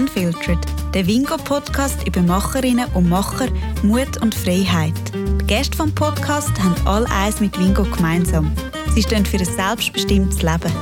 Unfiltered, 0.00 0.58
der 0.94 1.06
Wingo-Podcast 1.06 2.06
über 2.06 2.22
Macherinnen 2.22 2.90
und 2.94 3.10
Macher, 3.10 3.48
Mut 3.82 4.16
und 4.22 4.34
Freiheit. 4.34 4.94
Die 5.12 5.46
Gäste 5.46 5.76
vom 5.76 5.94
Podcast 5.94 6.58
haben 6.58 6.74
all 6.86 7.04
eins 7.04 7.38
mit 7.38 7.58
Wingo 7.58 7.82
gemeinsam. 7.82 8.50
Sie 8.94 9.02
stehen 9.02 9.26
für 9.26 9.36
ein 9.36 9.44
selbstbestimmtes 9.44 10.40
Leben. 10.40 10.72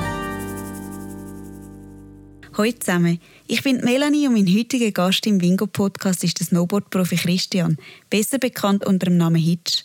Hallo 2.57 2.71
zusammen, 2.79 3.19
ich 3.49 3.65
bin 3.65 3.79
Melanie 3.79 4.29
und 4.29 4.35
mein 4.35 4.47
heutiger 4.47 4.93
Gast 4.93 5.27
im 5.27 5.41
Wingo-Podcast 5.41 6.23
ist 6.23 6.39
der 6.39 6.47
Snowboard-Profi 6.47 7.17
Christian, 7.17 7.77
besser 8.11 8.39
bekannt 8.39 8.87
unter 8.87 9.07
dem 9.07 9.17
Namen 9.17 9.43
Hitch. 9.43 9.85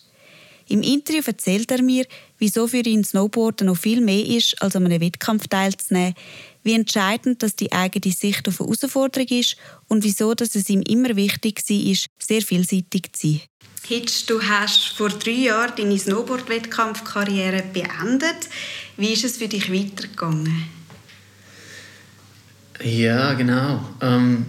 Im 0.69 0.81
Interview 0.81 1.21
erzählt 1.25 1.71
er 1.71 1.81
mir, 1.81 2.05
wieso 2.37 2.67
für 2.67 2.77
ihn 2.77 3.03
Snowboarden 3.03 3.67
noch 3.67 3.77
viel 3.77 3.99
mehr 3.99 4.25
ist, 4.25 4.61
als 4.61 4.75
an 4.75 4.85
einem 4.85 5.01
Wettkampf 5.01 5.47
teilzunehmen, 5.47 6.13
wie 6.63 6.73
entscheidend 6.73 7.43
dass 7.43 7.55
die 7.55 7.71
eigene 7.71 8.13
Sicht 8.13 8.47
auf 8.47 8.59
eine 8.59 8.69
Herausforderung 8.69 9.27
ist 9.27 9.57
und 9.87 10.03
wieso 10.03 10.33
dass 10.33 10.55
es 10.55 10.69
ihm 10.69 10.81
immer 10.81 11.15
wichtig 11.15 11.61
war, 11.69 11.97
sehr 12.19 12.41
vielseitig 12.41 13.13
zu 13.13 13.27
sein. 13.27 13.41
Hitch, 13.85 14.25
du 14.27 14.41
hast 14.41 14.95
vor 14.95 15.09
drei 15.09 15.31
Jahren 15.31 15.73
deine 15.75 15.99
Snowboard-Wettkampfkarriere 15.99 17.63
beendet. 17.73 18.47
Wie 18.95 19.11
ist 19.11 19.25
es 19.25 19.37
für 19.37 19.49
dich 19.49 19.71
weitergegangen? 19.71 20.69
Ja, 22.81 23.33
genau. 23.33 23.85
Ähm, 24.01 24.45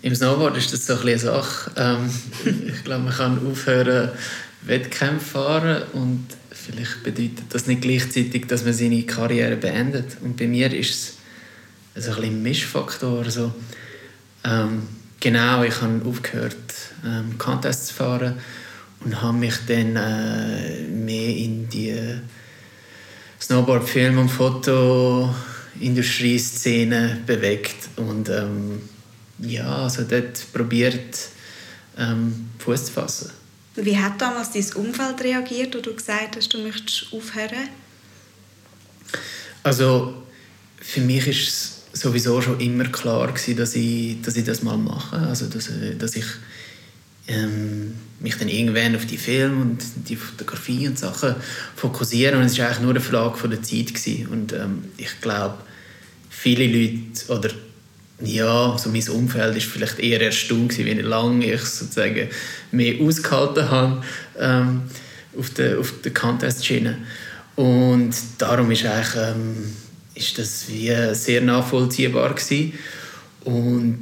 Im 0.00 0.14
Snowboard 0.14 0.56
ist 0.56 0.72
das 0.72 0.86
so 0.86 0.94
ein 0.94 1.00
eine 1.02 1.18
Sache. 1.18 1.72
Ähm, 1.76 2.10
ich 2.68 2.84
glaube, 2.84 3.04
man 3.04 3.14
kann 3.14 3.46
aufhören, 3.46 4.12
Wettkämpfe 4.62 5.26
fahren 5.26 5.82
und 5.92 6.26
vielleicht 6.70 7.02
bedeutet 7.02 7.46
das 7.50 7.66
nicht 7.66 7.82
gleichzeitig, 7.82 8.46
dass 8.46 8.64
man 8.64 8.72
seine 8.72 9.02
Karriere 9.02 9.56
beendet. 9.56 10.16
Und 10.22 10.36
bei 10.36 10.46
mir 10.46 10.72
ist 10.72 11.14
es 11.94 12.08
ein, 12.08 12.22
ein 12.22 12.40
Mischfaktor. 12.42 13.24
Also, 13.24 13.52
ähm, 14.44 14.82
genau, 15.18 15.64
ich 15.64 15.80
habe 15.80 16.00
aufgehört, 16.04 16.54
ähm, 17.04 17.36
Contests 17.38 17.88
zu 17.88 17.94
fahren 17.94 18.34
und 19.04 19.20
habe 19.20 19.36
mich 19.36 19.56
dann 19.66 19.96
äh, 19.96 20.84
mehr 20.88 21.36
in 21.36 21.68
die 21.68 21.92
Snowboard-, 23.40 23.88
Film- 23.88 24.18
und 24.18 24.28
Fotoindustrie-Szene 24.28 27.22
bewegt. 27.26 27.88
Und 27.96 28.28
ähm, 28.28 28.82
ja, 29.38 29.82
also 29.84 30.02
dort 30.02 30.52
probiert, 30.52 31.30
ähm, 31.98 32.50
Fuß 32.58 32.84
zu 32.86 32.92
fassen. 32.92 33.39
Wie 33.76 33.96
hat 33.96 34.20
damals 34.20 34.50
dein 34.52 34.66
Umfeld 34.74 35.22
reagiert, 35.22 35.74
wo 35.74 35.80
du 35.80 35.94
gesagt 35.94 36.36
hast, 36.36 36.52
du 36.52 36.58
möchtest 36.58 37.12
aufhören? 37.12 37.68
Also 39.62 40.14
für 40.80 41.00
mich 41.00 41.26
ist 41.26 41.48
es 41.92 42.00
sowieso 42.00 42.40
schon 42.40 42.58
immer 42.60 42.84
klar 42.84 43.28
gewesen, 43.28 43.56
dass 43.56 43.74
ich, 43.76 44.20
dass 44.22 44.36
ich 44.36 44.44
das 44.44 44.62
mal 44.62 44.76
mache. 44.76 45.16
Also 45.16 45.46
dass, 45.46 45.70
dass 45.98 46.16
ich 46.16 46.24
ähm, 47.28 47.94
mich 48.18 48.36
dann 48.36 48.48
irgendwann 48.48 48.96
auf 48.96 49.06
die 49.06 49.18
Filme 49.18 49.62
und 49.62 49.78
die 50.08 50.16
Fotografie 50.16 50.88
und 50.88 50.98
Sachen 50.98 51.36
fokussiere. 51.76 52.36
Und 52.36 52.44
es 52.44 52.58
war 52.58 52.66
eigentlich 52.66 52.80
nur 52.80 52.90
eine 52.90 53.00
Frage 53.00 53.36
von 53.36 53.50
der 53.50 53.62
Zeit. 53.62 53.94
Gewesen. 53.94 54.26
Und 54.28 54.52
ähm, 54.52 54.84
ich 54.96 55.20
glaube, 55.20 55.58
viele 56.28 56.66
Leute 56.66 57.32
oder 57.32 57.50
ja, 58.22 58.76
so 58.78 58.90
mein 58.90 59.08
Umfeld 59.08 59.56
ist 59.56 59.66
vielleicht 59.66 59.98
eher 59.98 60.20
erstaunt 60.20 60.76
wie 60.78 60.92
lange 60.92 61.54
ich 61.54 61.62
sozusagen 61.62 62.28
mehr 62.70 63.00
ausgehalten 63.00 63.70
habe 63.70 64.02
ähm, 64.38 64.82
auf 65.38 65.50
der, 65.50 65.78
auf 65.78 65.92
der 66.04 66.12
Contest-Schiene. 66.12 66.98
Und 67.56 68.14
darum 68.38 68.70
ist, 68.70 68.84
eigentlich, 68.84 69.16
ähm, 69.16 69.74
ist 70.14 70.38
das 70.38 70.68
wie 70.68 70.92
sehr 71.14 71.40
nachvollziehbar 71.40 72.34
gewesen. 72.34 72.72
Und 73.44 74.00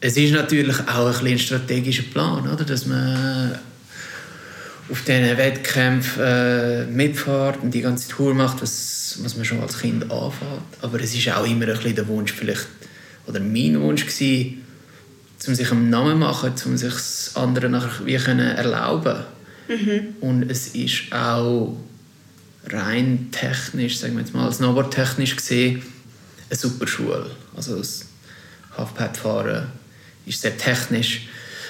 es 0.00 0.16
ist 0.16 0.32
natürlich 0.32 0.76
auch 0.88 1.20
ein, 1.20 1.26
ein 1.26 1.38
strategischer 1.38 2.04
Plan, 2.04 2.48
oder? 2.48 2.64
dass 2.64 2.86
man 2.86 3.58
auf 4.88 5.02
diesen 5.02 5.36
Wettkämpfen 5.36 6.22
äh, 6.22 6.84
mitfährt 6.86 7.60
und 7.62 7.72
die 7.72 7.80
ganze 7.80 8.08
Tour 8.08 8.34
macht, 8.34 8.62
was, 8.62 9.18
was 9.22 9.36
man 9.36 9.44
schon 9.44 9.60
als 9.60 9.78
Kind 9.78 10.04
anfängt. 10.04 10.62
Aber 10.82 11.00
es 11.00 11.14
ist 11.14 11.28
auch 11.28 11.44
immer 11.44 11.66
ein 11.66 11.74
bisschen 11.74 11.96
der 11.96 12.06
Wunsch, 12.06 12.32
vielleicht 12.32 12.66
oder 13.26 13.40
mein 13.40 13.80
Wunsch 13.80 14.06
gewesen, 14.06 14.62
um 15.46 15.54
sich 15.54 15.70
einen 15.70 15.90
Namen 15.90 16.12
zu 16.12 16.18
machen, 16.18 16.52
um 16.64 16.76
sich 16.76 16.92
das 16.92 17.32
andere 17.34 17.68
nachher 17.68 18.06
wie 18.06 18.16
können 18.16 18.56
erlauben 18.56 19.24
mhm. 19.68 20.16
Und 20.20 20.50
es 20.50 20.68
ist 20.68 21.12
auch 21.12 21.76
rein 22.68 23.28
technisch, 23.30 23.98
sagen 23.98 24.14
wir 24.14 24.20
jetzt 24.20 24.34
mal, 24.34 24.50
Snowboard-technisch 24.52 25.36
gesehen, 25.36 25.82
eine 26.48 26.58
super 26.58 26.86
Schule. 26.86 27.30
Also 27.56 27.76
das 27.76 28.06
Halfpipe-Fahren 28.76 29.66
ist 30.26 30.40
sehr 30.40 30.56
technisch. 30.56 31.28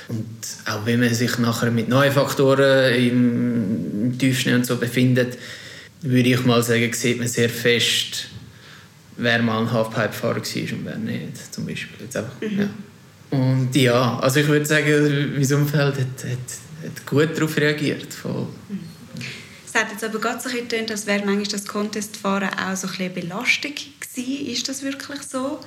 Und 0.08 0.26
auch 0.66 0.86
wenn 0.86 1.00
man 1.00 1.12
sich 1.12 1.38
nachher 1.38 1.70
mit 1.70 1.88
neuen 1.88 2.12
Faktoren 2.12 2.94
im, 2.94 4.02
im 4.04 4.18
Tiefschnee 4.18 4.54
und 4.54 4.64
so 4.64 4.76
befindet, 4.76 5.36
würde 6.02 6.28
ich 6.28 6.44
mal 6.44 6.62
sagen, 6.62 6.92
sieht 6.92 7.18
man 7.18 7.28
sehr 7.28 7.48
fest, 7.48 8.28
wer 9.16 9.42
mal 9.42 9.60
ein 9.60 9.72
Halfpipe-Fahrer 9.72 10.36
war 10.36 10.78
und 10.78 10.84
wer 10.84 10.96
nicht, 10.96 11.54
zum 11.54 11.66
Beispiel. 11.66 12.04
Jetzt 12.04 12.16
einfach, 12.16 12.40
mhm. 12.40 12.60
ja. 12.60 12.68
Und 13.30 13.74
ja, 13.74 14.18
also 14.20 14.40
ich 14.40 14.48
würde 14.48 14.64
sagen, 14.64 15.34
mein 15.34 15.52
Umfeld 15.52 15.94
hat, 15.94 15.98
hat, 15.98 16.84
hat 16.84 17.06
gut 17.06 17.36
darauf 17.36 17.56
reagiert. 17.56 18.12
Voll. 18.14 18.46
Es 19.66 19.74
hat 19.74 19.90
jetzt 19.90 20.04
aber 20.04 20.18
gerade 20.20 20.40
so 20.40 20.48
getönt, 20.48 20.90
als 20.90 21.06
wäre 21.06 21.24
manchmal 21.24 21.44
das 21.44 21.66
Contestfahren 21.66 22.50
auch 22.50 22.76
so 22.76 22.86
ein 22.86 22.92
bisschen 22.92 23.14
Belastung 23.14 23.72
gewesen. 23.74 24.46
Ist 24.46 24.68
das 24.68 24.82
wirklich 24.82 25.22
so? 25.22 25.60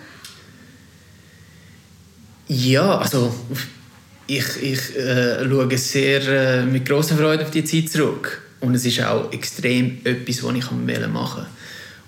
Ja, 2.47 2.97
also 2.97 3.35
ich, 4.25 4.45
ich 4.61 4.95
äh, 4.95 5.47
schaue 5.47 5.77
sehr 5.77 6.27
äh, 6.27 6.65
mit 6.65 6.87
großer 6.87 7.17
Freude 7.17 7.43
auf 7.43 7.51
die 7.51 7.63
Zeit 7.63 7.89
zurück. 7.89 8.41
Und 8.61 8.73
es 8.75 8.85
ist 8.85 9.01
auch 9.01 9.31
extrem 9.31 9.99
etwas, 10.03 10.43
was 10.43 10.55
ich 10.55 10.71
machen 10.71 11.13
wollte. 11.13 11.47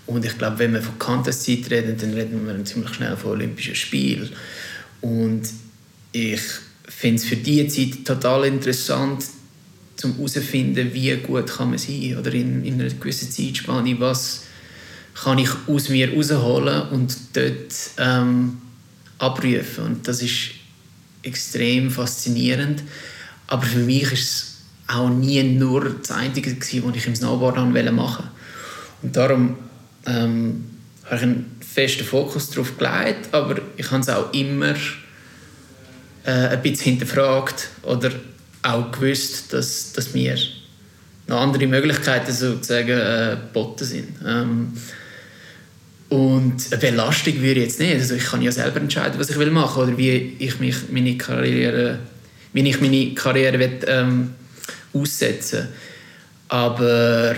Und 0.08 0.26
ich 0.26 0.38
glaube, 0.38 0.60
wenn 0.60 0.74
wir 0.74 0.82
von 0.82 0.98
Contest-Zeit 1.00 1.70
reden, 1.70 1.98
dann 1.98 2.14
reden 2.14 2.46
wir 2.46 2.66
ziemlich 2.66 2.94
schnell 2.94 3.16
von 3.16 3.32
Olympischen 3.32 3.76
Spielen. 3.76 4.30
Und 5.02 5.44
ich 6.12 6.42
finde 6.88 7.16
es 7.16 7.26
für 7.26 7.38
diese 7.38 7.68
Zeit 7.68 8.06
total 8.06 8.46
interessant, 8.46 9.24
um 10.04 10.16
herauszufinden, 10.16 10.94
wie 10.94 11.16
gut 11.18 11.48
kann 11.48 11.70
man 11.70 11.78
sein 11.78 12.18
oder 12.18 12.34
in, 12.34 12.66
in 12.66 12.82
einer 12.82 12.90
gewissen 12.90 13.30
Zeitspanne, 13.30 14.00
was 14.00 14.44
kann 15.14 15.38
ich 15.38 15.50
aus 15.68 15.90
mir 15.90 16.08
herausholen 16.08 16.90
und 16.90 17.16
dort 17.34 17.74
ähm, 17.98 18.58
abrufen. 19.20 19.86
Und 19.86 20.08
das 20.08 20.22
ist 20.22 20.52
extrem 21.22 21.92
faszinierend. 21.92 22.84
Aber 23.48 23.64
für 23.64 23.80
mich 23.80 24.12
ist 24.12 24.14
es 24.14 24.52
auch 24.88 25.10
nie 25.10 25.44
nur 25.44 25.96
das 26.02 26.12
Einzige, 26.12 26.56
was 26.58 26.96
ich 26.96 27.08
im 27.08 27.16
Snowboard 27.16 27.58
machen 27.58 27.98
wollte. 27.98 28.24
Und 29.04 29.16
darum 29.16 29.56
ähm, 30.06 30.66
habe 31.06 31.16
ich 31.16 31.22
einen 31.24 31.58
festen 31.60 32.04
Fokus 32.04 32.50
darauf 32.50 32.78
gelegt, 32.78 33.34
aber 33.34 33.62
ich 33.78 33.90
habe 33.92 34.02
es 34.02 34.10
auch 34.10 34.34
immer 34.34 34.76
äh, 36.24 36.32
ein 36.32 36.62
bisschen 36.62 36.94
hinterfragt 36.94 37.70
oder 37.84 38.12
auch 38.64 38.92
gewusst, 38.92 39.54
dass, 39.54 39.94
dass 39.94 40.14
mir 40.14 40.38
noch 41.28 41.42
andere 41.42 41.68
Möglichkeiten 41.68 42.32
sozusagen 42.32 42.90
äh, 42.90 43.38
geboten 43.42 43.84
sind. 43.84 44.10
Ähm, 44.26 44.74
und 46.10 46.68
eine 46.72 46.82
Belastung 46.82 47.36
würde 47.42 47.62
ich 47.62 47.68
jetzt 47.68 47.80
nicht. 47.80 47.94
Also 47.94 48.16
ich 48.16 48.26
kann 48.26 48.42
ja 48.42 48.52
selber 48.52 48.82
entscheiden, 48.82 49.18
was 49.18 49.30
ich 49.30 49.40
will 49.40 49.50
machen 49.50 49.84
oder 49.84 49.98
wie 49.98 50.36
ich 50.40 50.60
mich 50.60 50.76
meine 50.92 51.18
Karriere, 51.18 52.00
wie 52.52 52.68
ich 52.68 52.82
meine 52.82 53.14
Karriere 53.14 53.58
will, 53.60 53.80
ähm, 53.88 54.34
aussetzen. 54.94 55.70
Aber 56.50 57.34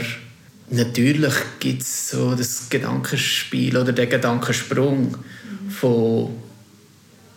natürlich 0.73 1.33
gibt 1.59 1.81
es 1.81 2.09
so 2.09 2.35
das 2.35 2.69
Gedankenspiel 2.69 3.77
oder 3.77 3.93
den 3.93 4.09
Gedankensprung 4.09 5.11
mhm. 5.11 5.69
von 5.69 6.35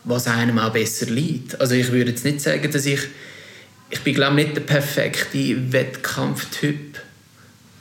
was 0.04 0.26
einem 0.26 0.58
auch 0.58 0.72
besser 0.72 1.06
liegt. 1.06 1.60
Also 1.60 1.74
ich 1.74 1.90
würde 1.90 2.10
jetzt 2.10 2.24
nicht 2.24 2.40
sagen, 2.40 2.70
dass 2.70 2.86
ich 2.86 3.00
ich 3.90 4.00
bin 4.00 4.14
glaube 4.14 4.36
nicht 4.36 4.56
der 4.56 4.62
perfekte 4.62 5.72
Wettkampftyp, 5.72 7.00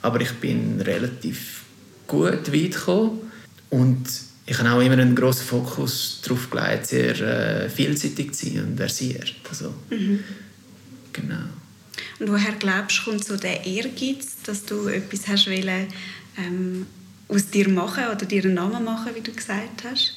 aber 0.02 0.20
ich 0.20 0.32
bin 0.34 0.80
relativ 0.80 1.62
gut 2.06 2.52
weit 2.52 2.72
gekommen 2.72 3.32
und 3.70 4.04
ich 4.48 4.58
habe 4.58 4.70
auch 4.70 4.80
immer 4.80 4.92
einen 4.92 5.16
großen 5.16 5.44
Fokus 5.44 6.20
darauf 6.22 6.48
gelegt, 6.50 6.86
sehr 6.86 7.20
äh, 7.20 7.68
vielseitig 7.68 8.32
zu 8.32 8.46
sein 8.46 8.64
und 8.64 8.76
versiert. 8.76 9.34
Also, 9.50 9.74
mhm. 9.90 10.20
Genau. 11.12 11.42
Und 12.18 12.30
woher 12.30 12.52
glaubst 12.58 12.98
du, 12.98 13.10
kommt 13.10 13.24
so 13.24 13.36
der 13.36 13.66
Ehrgeiz, 13.66 14.36
dass 14.44 14.64
du 14.64 14.88
etwas 14.88 15.28
hast 15.28 15.48
wollen, 15.48 15.86
ähm, 16.38 16.86
aus 17.28 17.50
dir 17.50 17.68
machen 17.68 18.04
oder 18.04 18.24
dir 18.24 18.44
einen 18.44 18.54
Namen 18.54 18.84
machen, 18.84 19.10
wie 19.14 19.20
du 19.20 19.32
gesagt 19.32 19.84
hast? 19.84 20.14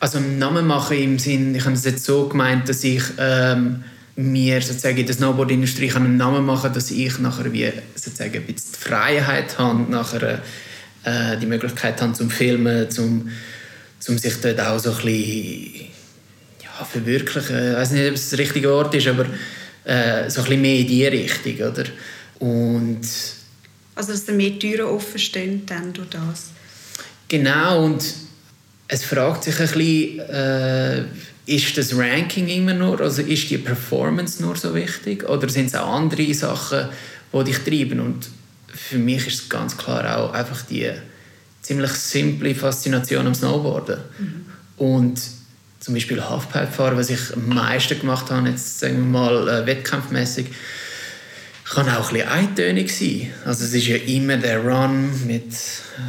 Also 0.00 0.18
einen 0.18 0.38
Namen 0.38 0.66
machen 0.66 0.98
im 0.98 1.18
Sinn, 1.18 1.54
ich 1.54 1.64
habe 1.64 1.74
es 1.74 1.84
jetzt 1.84 2.04
so 2.04 2.28
gemeint, 2.28 2.68
dass 2.68 2.84
ich 2.84 3.02
ähm, 3.18 3.84
mir 4.16 4.60
sozusagen 4.60 4.98
in 4.98 5.06
der 5.06 5.14
Snowboard-Industrie 5.14 5.92
einen 5.92 6.16
Namen 6.16 6.44
machen 6.44 6.64
kann, 6.64 6.74
dass 6.74 6.90
ich 6.90 7.18
nachher 7.18 7.50
wie 7.52 7.72
sozusagen 7.94 8.34
ein 8.34 8.46
bisschen 8.46 8.72
die 8.72 8.78
Freiheit 8.78 9.58
habe, 9.58 9.90
nachher 9.90 10.42
äh, 11.04 11.38
die 11.38 11.46
Möglichkeit 11.46 12.02
habe 12.02 12.12
zum 12.12 12.30
Filmen, 12.30 12.90
zum 12.90 13.30
um 14.08 14.18
sich 14.18 14.40
dort 14.40 14.60
auch 14.60 14.78
so 14.78 14.90
ein 14.90 14.96
bisschen 14.96 15.86
ja, 16.62 16.84
verwirklichen. 16.84 17.70
Ich 17.70 17.76
weiß 17.76 17.90
nicht, 17.90 18.08
ob 18.08 18.14
es 18.14 18.30
das 18.30 18.38
richtige 18.38 18.68
Wort 18.68 18.94
ist, 18.94 19.08
aber 19.08 19.26
äh, 19.86 20.28
so 20.28 20.40
ein 20.40 20.44
bisschen 20.46 20.62
mehr 20.62 20.78
in 20.80 20.86
die 20.86 21.06
Richtung, 21.06 21.54
oder? 21.68 21.84
Und 22.38 23.00
also 23.94 24.12
dass 24.12 24.26
da 24.26 24.32
mehr 24.32 24.58
Türen 24.58 24.86
offen 24.86 25.18
stehen 25.18 25.64
dann 25.64 25.92
durch 25.92 26.10
das? 26.10 26.50
Genau, 27.28 27.84
und 27.84 28.04
es 28.88 29.04
fragt 29.04 29.44
sich 29.44 29.58
ein 29.58 29.66
bisschen, 29.66 30.18
äh, 30.20 31.04
ist 31.46 31.78
das 31.78 31.96
Ranking 31.96 32.48
immer 32.48 32.74
nur, 32.74 33.00
also 33.00 33.22
ist 33.22 33.48
die 33.50 33.58
Performance 33.58 34.42
nur 34.42 34.56
so 34.56 34.74
wichtig 34.74 35.28
oder 35.28 35.48
sind 35.48 35.66
es 35.66 35.74
auch 35.74 35.94
andere 35.94 36.34
Sachen, 36.34 36.88
die 37.32 37.44
dich 37.44 37.58
treiben? 37.58 38.00
Und 38.00 38.28
für 38.68 38.98
mich 38.98 39.26
ist 39.26 39.42
es 39.42 39.48
ganz 39.48 39.76
klar 39.76 40.18
auch 40.18 40.32
einfach 40.32 40.62
die 40.62 40.90
ziemlich 41.62 41.92
simple 41.92 42.54
Faszination 42.54 43.26
am 43.26 43.34
Snowboarden. 43.34 43.98
Mhm. 44.18 44.44
Und 44.76 45.20
zum 45.86 45.94
Beispiel 45.94 46.20
Halfpipe 46.20 46.66
fahren, 46.66 46.96
was 46.96 47.10
ich 47.10 47.32
am 47.32 47.48
meisten 47.48 48.00
gemacht 48.00 48.28
habe, 48.28 48.48
jetzt 48.48 48.80
sagen 48.80 48.96
wir 48.96 49.20
mal 49.20 49.48
äh, 49.48 49.66
wettkampfmäßig, 49.66 50.46
kann 51.64 51.88
auch 51.90 52.08
ein 52.08 52.14
bisschen 52.14 52.28
eintönig 52.28 52.92
sein. 52.92 53.32
Also 53.44 53.64
es 53.64 53.72
ist 53.72 53.86
ja 53.86 53.94
immer 53.94 54.36
der 54.36 54.64
Run 54.64 55.12
mit 55.28 55.54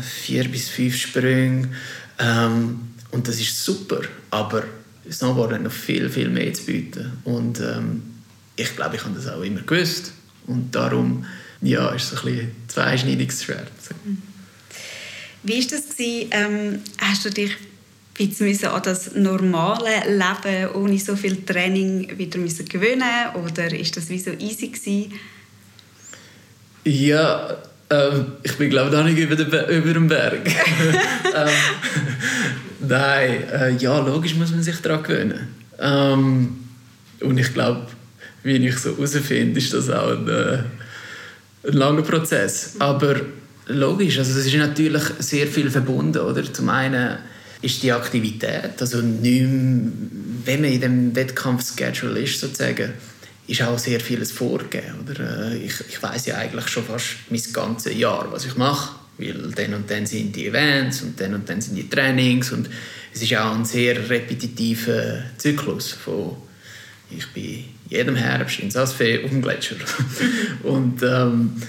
vier 0.02 0.46
bis 0.46 0.70
fünf 0.70 0.98
Sprüngen 0.98 1.76
ähm, 2.18 2.90
und 3.12 3.28
das 3.28 3.40
ist 3.40 3.64
super, 3.64 4.02
aber 4.32 4.64
Snowboard 5.12 5.54
hat 5.54 5.62
noch 5.62 5.72
viel, 5.72 6.10
viel 6.10 6.30
mehr 6.30 6.52
zu 6.54 6.66
bieten 6.66 7.12
und 7.24 7.60
ähm, 7.60 8.02
ich 8.56 8.76
glaube, 8.76 8.96
ich 8.96 9.06
habe 9.06 9.14
das 9.14 9.28
auch 9.28 9.44
immer 9.44 9.62
gewusst 9.62 10.12
und 10.48 10.74
darum 10.74 11.24
ja, 11.62 11.90
ist 11.90 12.12
es 12.14 12.26
ein 12.26 12.26
bisschen 12.26 12.52
zweischneidiges 12.68 13.44
Schwert. 13.44 13.72
Wie 15.44 15.60
war 15.60 15.70
das? 15.70 15.84
Ähm, 16.00 16.82
hast 17.00 17.26
du 17.26 17.30
dich 17.30 17.52
jetzt 18.18 18.42
müssen 18.42 18.68
an 18.68 18.82
das 18.84 19.16
normale 19.16 20.02
Leben 20.08 20.76
ohne 20.76 21.00
so 21.00 21.16
viel 21.16 21.44
Training 21.46 22.18
wieder 22.18 22.40
müssen 22.40 22.66
gewöhnen 22.66 23.04
oder 23.46 23.74
ist 23.74 23.96
das 23.96 24.10
wie 24.10 24.20
so 24.20 24.32
easy 24.32 24.68
gewesen? 24.68 25.14
Ja, 26.84 27.58
ähm, 27.90 28.34
ich 28.44 28.56
bin 28.58 28.70
glaube 28.70 28.96
noch 28.96 29.04
nicht 29.04 29.18
über, 29.18 29.36
den, 29.36 29.48
über 29.48 29.94
dem 29.94 30.08
Berg. 30.08 30.46
ähm, 31.36 31.50
nein, 32.80 33.44
äh, 33.52 33.76
ja, 33.76 34.00
logisch 34.00 34.36
muss 34.36 34.52
man 34.52 34.64
sich 34.64 34.78
daran 34.78 35.04
gewöhnen. 35.04 35.56
Ähm, 35.80 36.58
und 37.22 37.38
ich 37.38 37.54
glaube, 37.54 37.88
wie 38.44 38.56
ich 38.56 38.78
so 38.78 38.96
herausfinde, 38.96 39.60
ist 39.60 39.74
das 39.74 39.90
auch 39.90 40.12
ein, 40.12 40.28
äh, 40.28 40.58
ein 41.68 41.74
langer 41.74 42.02
Prozess. 42.04 42.76
Aber 42.80 43.16
logisch, 43.68 44.18
also 44.18 44.40
es 44.40 44.46
ist 44.46 44.56
natürlich 44.56 45.04
sehr 45.20 45.48
viel 45.48 45.70
verbunden. 45.70 46.20
Oder? 46.20 46.52
Zum 46.52 46.70
einen 46.70 47.18
ist 47.62 47.82
die 47.84 47.92
Aktivität, 47.92 48.80
also 48.80 49.02
nicht 49.02 49.42
mehr, 49.42 49.92
wenn 50.46 50.62
man 50.62 50.72
in 50.72 50.82
dem 50.82 51.16
Wettkampfschedule 51.16 52.22
ist, 52.22 52.40
sozusagen, 52.40 52.94
ist 53.48 53.62
auch 53.62 53.80
sehr 53.80 54.00
vieles 54.00 54.32
vorgegeben. 54.32 55.06
Oder? 55.10 55.52
Äh, 55.52 55.58
ich, 55.58 55.74
ich 55.88 56.02
weiß 56.02 56.28
ja 56.28 56.36
eigentlich 56.36 56.68
schon 56.68 56.84
fast 56.84 57.16
mein 57.30 57.42
ganzes 57.54 57.96
Jahr, 57.98 58.28
was 58.32 58.46
ich 58.46 58.56
mache. 58.56 58.96
Weil 59.18 59.52
dann 59.56 59.74
und 59.74 59.90
dann 59.90 60.06
sind 60.06 60.36
die 60.36 60.48
Events 60.48 61.02
und 61.02 61.20
dann 61.20 61.34
und 61.34 61.50
dann 61.50 61.60
sind 61.60 61.76
die 61.76 61.90
Trainings. 61.90 62.52
Und 62.52 62.70
es 63.14 63.24
ist 63.24 63.36
auch 63.36 63.56
ein 63.56 63.66
sehr 63.66 64.10
repetitiver 64.10 65.24
Zyklus 65.38 65.92
von 65.92 66.36
ich 67.10 67.26
bin 67.32 67.64
jedem 67.90 68.18
Herbst 68.18 68.60
in 68.60 68.70
Saasfee 68.70 69.24
auf 69.24 69.30
dem 69.30 69.42
Gletscher. 69.42 69.78
und 70.64 71.02
ähm, 71.04 71.62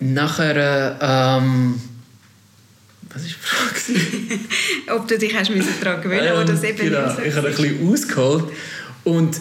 nachher 0.00 0.98
ähm, 1.00 1.80
was 3.12 3.22
ist 3.22 3.30
die 3.30 3.38
Frage? 3.40 4.40
Ob 5.00 5.08
du 5.08 5.18
dich 5.18 5.34
hast 5.34 5.50
daran 5.82 6.00
gewöhnen 6.00 6.26
ähm, 6.26 6.34
oder 6.34 6.44
das 6.44 6.62
eben 6.62 6.78
genau, 6.78 7.16
Ich 7.24 7.34
habe 7.34 7.48
ein 7.48 7.54
bisschen 7.54 7.88
ausgeholt 7.88 8.44
und 9.04 9.40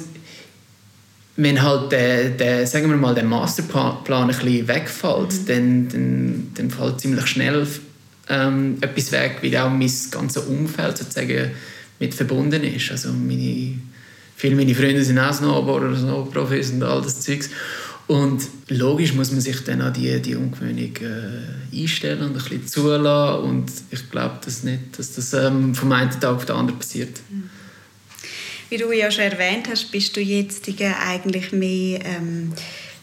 wenn 1.35 1.61
halt 1.61 1.91
der, 1.91 2.31
der, 2.31 2.67
sagen 2.67 2.89
wir 2.89 2.97
mal, 2.97 3.15
der 3.15 3.23
Masterplan 3.23 4.03
ein 4.05 4.27
bisschen 4.27 4.67
wegfällt, 4.67 5.31
mhm. 5.31 5.45
dann, 5.45 5.89
dann, 5.89 6.51
dann 6.55 6.69
fällt 6.69 6.99
ziemlich 6.99 7.27
schnell 7.27 7.65
ähm, 8.27 8.77
etwas 8.81 9.11
weg, 9.11 9.37
wie 9.41 9.57
auch 9.57 9.69
mein 9.69 9.91
ganzes 10.11 10.43
Umfeld 10.45 10.97
sozusagen 10.97 11.51
mit 11.99 12.13
verbunden 12.13 12.63
ist. 12.63 12.91
Also 12.91 13.13
meine, 13.13 13.75
viele 14.35 14.55
meiner 14.55 14.75
Freunde 14.75 15.03
sind 15.03 15.19
auch 15.19 15.33
Snowboarder, 15.33 15.95
Snowprofis 15.95 16.71
und 16.71 16.83
all 16.83 17.01
das 17.01 17.21
Zeugs. 17.21 17.49
Und 18.09 18.49
logisch 18.69 19.13
muss 19.13 19.31
man 19.31 19.39
sich 19.39 19.63
dann 19.63 19.81
an 19.81 19.93
die, 19.93 20.19
die 20.19 20.35
Umgewöhnung 20.35 20.95
äh, 20.95 21.79
einstellen 21.79 22.23
und 22.23 22.29
ein 22.29 22.33
bisschen 22.33 22.67
zulassen. 22.67 23.43
Und 23.47 23.71
ich 23.91 24.09
glaube 24.09 24.39
das 24.43 24.63
nicht, 24.63 24.97
dass 24.97 25.13
das 25.13 25.31
ähm, 25.33 25.75
vom 25.75 25.91
einen 25.91 26.09
Tag 26.09 26.23
auf 26.35 26.43
den 26.43 26.55
anderen 26.55 26.79
passiert. 26.79 27.19
Mhm. 27.29 27.51
Wie 28.69 28.77
du 28.77 28.91
ja 28.91 29.11
schon 29.11 29.25
erwähnt 29.25 29.67
hast, 29.69 29.91
bist 29.91 30.17
du 30.17 30.21
jetzt 30.21 30.67
eigentlich 30.67 31.51
mehr 31.51 32.03
ähm, 32.03 32.51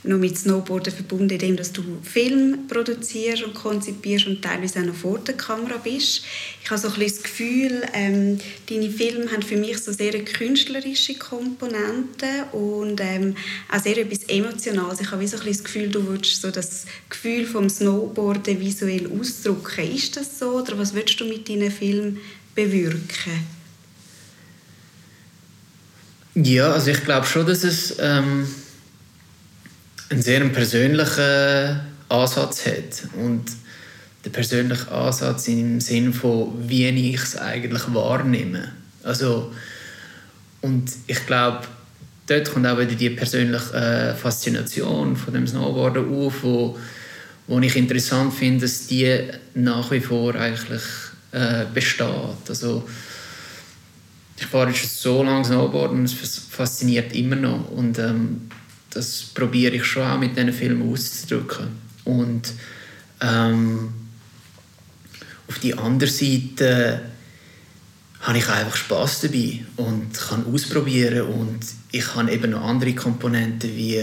noch 0.06 0.18
mit 0.18 0.38
Snowboarden 0.38 0.92
verbunden, 0.92 1.30
indem 1.30 1.56
dass 1.56 1.72
du 1.72 1.82
Film 2.02 2.66
produzierst 2.68 3.42
und 3.42 3.54
konzipierst 3.54 4.26
und 4.26 4.42
teilweise 4.42 4.80
auch 4.80 4.84
noch 4.84 4.94
vor 4.94 5.18
der 5.18 5.36
Kamera 5.36 5.76
bist. 5.78 6.22
Ich 6.62 6.70
habe 6.70 6.80
so 6.80 6.88
ein 6.88 7.00
das 7.00 7.22
Gefühl, 7.22 7.82
ähm, 7.92 8.38
deine 8.68 8.90
Filme 8.90 9.30
haben 9.30 9.42
für 9.42 9.56
mich 9.56 9.78
so 9.78 9.92
sehr 9.92 10.12
künstlerische 10.24 11.14
Komponenten 11.14 12.44
und 12.52 13.00
ähm, 13.00 13.36
auch 13.70 13.80
sehr 13.80 13.98
etwas 13.98 14.24
Emotionales. 14.24 15.00
Ich 15.00 15.10
habe 15.10 15.26
so 15.26 15.38
ein 15.38 15.46
das 15.46 15.64
Gefühl, 15.64 15.88
du 15.88 16.06
willst 16.08 16.40
so 16.40 16.50
das 16.50 16.86
Gefühl 17.08 17.46
vom 17.46 17.68
Snowboarden 17.68 18.60
visuell 18.60 19.10
ausdrücken. 19.10 19.94
Ist 19.94 20.16
das 20.16 20.38
so 20.38 20.58
oder 20.60 20.78
was 20.78 20.94
willst 20.94 21.20
du 21.20 21.24
mit 21.24 21.48
deinen 21.48 21.70
Filmen 21.70 22.18
bewirken? 22.54 23.56
Ja, 26.34 26.72
also 26.72 26.90
ich 26.90 27.02
glaube 27.02 27.26
schon, 27.26 27.46
dass 27.46 27.64
es 27.64 27.96
ähm, 27.98 28.46
einen 30.08 30.22
sehr 30.22 30.40
persönlichen 30.48 31.80
Ansatz 32.08 32.66
hat. 32.66 33.08
Und 33.20 33.44
der 34.24 34.30
persönliche 34.30 34.90
Ansatz 34.90 35.48
im 35.48 35.80
Sinne 35.80 36.12
von, 36.12 36.52
wie 36.68 36.88
ich 36.88 37.22
es 37.22 37.36
eigentlich 37.36 37.82
wahrnehme. 37.94 38.72
Also, 39.02 39.52
und 40.62 40.90
ich 41.06 41.24
glaube, 41.26 41.60
dort 42.26 42.52
kommt 42.52 42.66
auch 42.66 42.78
wieder 42.78 42.94
die 42.94 43.10
persönliche 43.10 43.74
äh, 43.74 44.14
Faszination 44.14 45.16
von 45.16 45.32
dem 45.32 45.46
Snowboarden 45.46 46.12
auf, 46.12 46.42
wo, 46.42 46.76
wo 47.46 47.60
ich 47.60 47.76
interessant 47.76 48.34
finde, 48.34 48.62
dass 48.62 48.88
die 48.88 49.28
nach 49.54 49.92
wie 49.92 50.00
vor 50.00 50.34
eigentlich 50.34 50.82
äh, 51.30 51.64
besteht. 51.72 52.08
Also, 52.48 52.88
ich 54.38 54.46
fahre 54.46 54.70
jetzt 54.70 55.00
so 55.00 55.22
lange 55.22 55.44
Snowboard 55.44 55.92
und 55.92 56.04
es 56.04 56.14
fasziniert 56.50 57.14
immer 57.14 57.36
noch. 57.36 57.70
Und 57.70 57.98
ähm, 58.00 58.48
das 58.90 59.22
probiere 59.34 59.76
ich 59.76 59.84
schon 59.84 60.02
auch 60.02 60.18
mit 60.18 60.36
diesen 60.36 60.52
Filmen 60.52 60.90
auszudrücken. 60.90 61.68
Und 62.04 62.52
ähm, 63.20 63.92
auf 65.48 65.58
die 65.58 65.74
andere 65.74 66.10
Seite 66.10 67.02
habe 68.20 68.38
ich 68.38 68.48
einfach 68.48 68.76
Spaß 68.76 69.20
dabei 69.22 69.64
und 69.76 70.12
kann 70.14 70.46
ausprobieren 70.52 71.22
und 71.28 71.60
ich 71.92 72.14
habe 72.14 72.32
eben 72.32 72.50
noch 72.50 72.62
andere 72.62 72.94
Komponenten 72.94 73.76
wie 73.76 74.02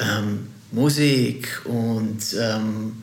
ähm, 0.00 0.48
Musik 0.72 1.60
und 1.64 2.20
ähm, 2.40 3.02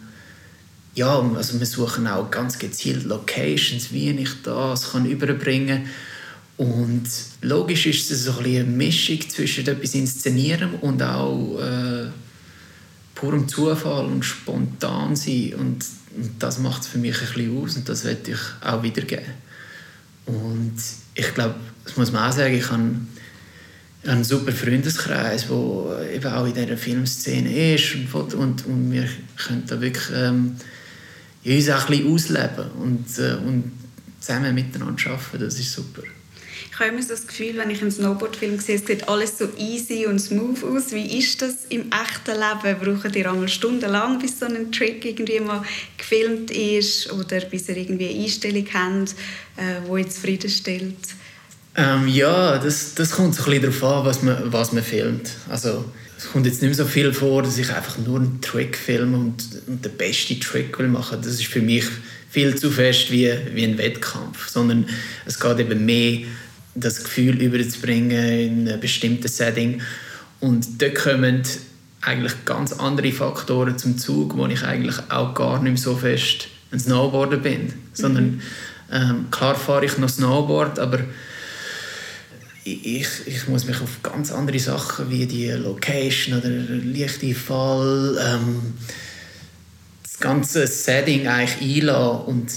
ja, 0.93 1.21
also 1.35 1.57
wir 1.57 1.65
suchen 1.65 2.05
auch 2.07 2.29
ganz 2.29 2.59
gezielt 2.59 3.05
Locations, 3.05 3.93
wie 3.93 4.09
ich 4.09 4.41
das 4.43 4.91
kann 4.91 5.05
überbringen 5.05 5.83
kann 5.83 5.91
und 6.61 7.09
logisch 7.41 7.87
ist 7.87 8.11
es 8.11 8.25
so 8.25 8.33
ein 8.33 8.45
eine 8.45 8.63
Mischung 8.65 9.19
zwischen 9.27 9.65
etwas 9.65 9.95
inszenieren 9.95 10.75
und 10.81 11.01
auch 11.01 11.59
äh, 11.59 12.05
purem 13.15 13.47
Zufall 13.47 14.05
und 14.05 14.23
spontan 14.23 15.15
sein. 15.15 15.55
Und, 15.57 15.83
und 16.15 16.31
das 16.37 16.59
macht 16.59 16.83
es 16.83 16.87
für 16.87 16.99
mich 16.99 17.17
bisschen 17.17 17.57
aus 17.57 17.77
und 17.77 17.89
das 17.89 18.05
werde 18.05 18.33
ich 18.33 18.39
auch 18.63 18.83
wiedergeben. 18.83 19.33
Und 20.27 20.75
ich 21.15 21.33
glaube, 21.33 21.55
das 21.83 21.97
muss 21.97 22.11
man 22.11 22.29
auch 22.29 22.35
sagen, 22.35 22.53
ich 22.53 22.69
habe 22.69 22.91
einen 24.05 24.23
super 24.23 24.51
Freundeskreis, 24.51 25.47
der 25.47 26.11
eben 26.13 26.31
auch 26.31 26.45
in 26.45 26.53
dieser 26.53 26.77
Filmszene 26.77 27.73
ist 27.73 27.95
und, 28.13 28.35
und, 28.35 28.67
und 28.67 28.91
wir 28.91 29.09
können 29.47 29.63
da 29.65 29.81
wirklich 29.81 30.11
ähm, 30.13 30.57
uns 31.43 31.69
auch 31.69 31.89
ein 31.89 31.97
bisschen 31.97 32.13
ausleben 32.13 32.71
und, 32.79 33.17
äh, 33.17 33.33
und 33.47 33.71
zusammen 34.19 34.53
miteinander 34.53 35.09
arbeiten, 35.09 35.39
das 35.39 35.57
ist 35.57 35.73
super 35.73 36.03
habe 36.81 36.89
immer 36.89 37.01
so 37.01 37.09
das 37.09 37.27
Gefühl, 37.27 37.57
wenn 37.57 37.69
ich 37.69 37.81
einen 37.81 37.91
Snowboardfilm 37.91 38.59
sehe, 38.59 38.75
es 38.75 38.85
sieht 38.85 39.07
alles 39.07 39.37
so 39.37 39.47
easy 39.57 40.05
und 40.05 40.19
smooth 40.19 40.63
aus. 40.63 40.91
Wie 40.91 41.17
ist 41.17 41.41
das 41.41 41.65
im 41.69 41.91
echten 41.91 42.39
Leben? 42.39 42.79
Brauchen 42.79 43.13
ihr 43.13 43.29
einmal 43.29 43.47
stundenlang, 43.47 44.19
bis 44.19 44.39
so 44.39 44.45
ein 44.45 44.71
Trick 44.71 45.05
irgendwie 45.05 45.39
mal 45.39 45.63
gefilmt 45.97 46.51
ist 46.51 47.11
oder 47.11 47.41
bis 47.41 47.69
ihr 47.69 47.77
irgendwie 47.77 48.09
eine 48.09 48.23
Einstellung 48.23 48.67
habt, 48.73 49.15
äh, 49.57 49.87
die 49.87 50.01
jetzt 50.01 50.15
zufriedenstellt? 50.15 50.95
Ähm, 51.75 52.07
ja, 52.07 52.57
das, 52.57 52.95
das 52.95 53.11
kommt 53.11 53.35
so 53.35 53.43
ein 53.43 53.61
bisschen 53.61 53.79
darauf 53.79 53.99
an, 53.99 54.05
was 54.05 54.23
man, 54.23 54.51
was 54.51 54.73
man 54.73 54.83
filmt. 54.83 55.31
Also, 55.49 55.85
es 56.17 56.29
kommt 56.31 56.45
jetzt 56.45 56.61
nicht 56.61 56.69
mehr 56.69 56.85
so 56.85 56.85
viel 56.85 57.13
vor, 57.13 57.43
dass 57.43 57.57
ich 57.57 57.73
einfach 57.73 57.97
nur 57.97 58.19
einen 58.19 58.41
Trick 58.41 58.77
filme 58.77 59.17
und, 59.17 59.43
und 59.67 59.83
den 59.83 59.97
besten 59.97 60.39
Trick 60.39 60.77
will 60.77 60.87
machen. 60.87 61.19
Das 61.21 61.33
ist 61.33 61.45
für 61.45 61.61
mich 61.61 61.85
viel 62.29 62.55
zu 62.55 62.69
fest 62.69 63.11
wie, 63.11 63.31
wie 63.53 63.63
ein 63.63 63.77
Wettkampf, 63.77 64.47
sondern 64.47 64.87
es 65.25 65.39
geht 65.39 65.59
eben 65.59 65.85
mehr, 65.85 66.19
das 66.75 67.03
Gefühl 67.03 67.41
überzubringen 67.41 68.39
in 68.39 68.67
einem 68.67 68.79
bestimmten 68.79 69.27
Setting. 69.27 69.81
Und 70.39 70.81
dort 70.81 70.95
kommen 70.95 71.43
eigentlich 72.01 72.45
ganz 72.45 72.73
andere 72.73 73.11
Faktoren 73.11 73.77
zum 73.77 73.97
Zug, 73.97 74.35
wo 74.37 74.47
ich 74.47 74.63
eigentlich 74.63 74.95
auch 75.09 75.33
gar 75.33 75.61
nicht 75.61 75.73
mehr 75.73 75.81
so 75.81 75.95
fest 75.95 76.47
ein 76.71 76.79
Snowboarder 76.79 77.37
bin. 77.37 77.73
Sondern 77.93 78.41
ähm, 78.91 79.27
klar 79.31 79.55
fahre 79.55 79.85
ich 79.85 79.97
noch 79.97 80.09
Snowboard, 80.09 80.79
aber 80.79 80.99
ich, 82.63 83.07
ich 83.25 83.47
muss 83.47 83.65
mich 83.65 83.81
auf 83.81 84.03
ganz 84.03 84.31
andere 84.31 84.59
Sachen 84.59 85.09
wie 85.09 85.25
die 85.25 85.49
Location 85.49 86.37
oder 86.37 86.49
Lichteinfall, 86.49 88.17
ähm, 88.23 88.73
das 90.03 90.19
ganze 90.19 90.67
Setting 90.67 91.27
eigentlich 91.27 91.77
einlassen. 91.77 92.25
Und 92.25 92.51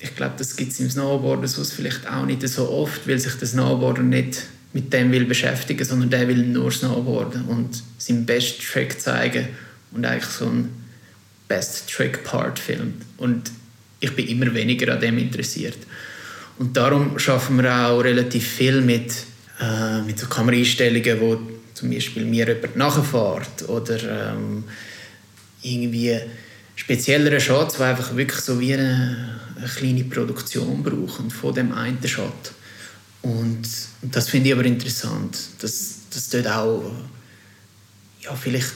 ich 0.00 0.14
glaube, 0.14 0.34
das 0.38 0.56
gibt 0.56 0.72
es 0.72 0.80
im 0.80 0.90
Snowboarden 0.90 1.46
sonst 1.46 1.72
vielleicht 1.72 2.08
auch 2.08 2.24
nicht 2.24 2.46
so 2.48 2.70
oft, 2.70 3.08
weil 3.08 3.18
sich 3.18 3.34
der 3.34 3.48
Snowboarder 3.48 4.02
nicht 4.02 4.44
mit 4.72 4.92
dem 4.92 5.10
will 5.10 5.24
beschäftigen, 5.24 5.84
sondern 5.84 6.10
der 6.10 6.28
will 6.28 6.44
nur 6.44 6.70
Snowboarden 6.70 7.46
und 7.46 7.82
seinen 7.96 8.26
Best 8.26 8.60
Trick 8.62 9.00
zeigen 9.00 9.48
und 9.92 10.04
eigentlich 10.04 10.24
so 10.24 10.46
ein 10.46 10.68
Best 11.48 11.90
Trick 11.90 12.22
Part 12.22 12.58
filmt. 12.58 13.02
Und 13.16 13.50
ich 14.00 14.14
bin 14.14 14.28
immer 14.28 14.54
weniger 14.54 14.92
an 14.92 15.00
dem 15.00 15.18
interessiert. 15.18 15.78
Und 16.58 16.76
darum 16.76 17.18
schaffen 17.18 17.56
wir 17.62 17.88
auch 17.88 18.00
relativ 18.00 18.46
viel 18.46 18.80
mit, 18.80 19.12
äh, 19.60 20.02
mit 20.02 20.18
so 20.18 20.26
Kameraeinstellungen, 20.26 21.20
wo 21.20 21.40
zum 21.74 21.90
Beispiel 21.90 22.24
mir 22.24 22.46
jemand 22.48 22.76
nachfährt 22.76 23.68
oder 23.68 24.32
ähm, 24.32 24.64
irgendwie 25.62 26.18
speziellere 26.78 27.40
Shots, 27.40 27.76
die 27.76 27.82
einfach 27.82 28.14
wirklich 28.14 28.40
so 28.40 28.60
wie 28.60 28.72
eine, 28.72 29.40
eine 29.56 29.66
kleine 29.66 30.04
Produktion 30.04 30.82
brauchen 30.84 31.28
von 31.28 31.52
dem 31.52 31.72
einen 31.72 32.06
Shot. 32.06 32.52
Und, 33.20 33.68
das 34.00 34.28
finde 34.28 34.48
ich 34.48 34.54
aber 34.54 34.64
interessant, 34.64 35.36
dass, 35.60 35.96
dass 36.08 36.28
dort 36.28 36.46
auch 36.46 36.92
ja, 38.20 38.34
vielleicht 38.36 38.72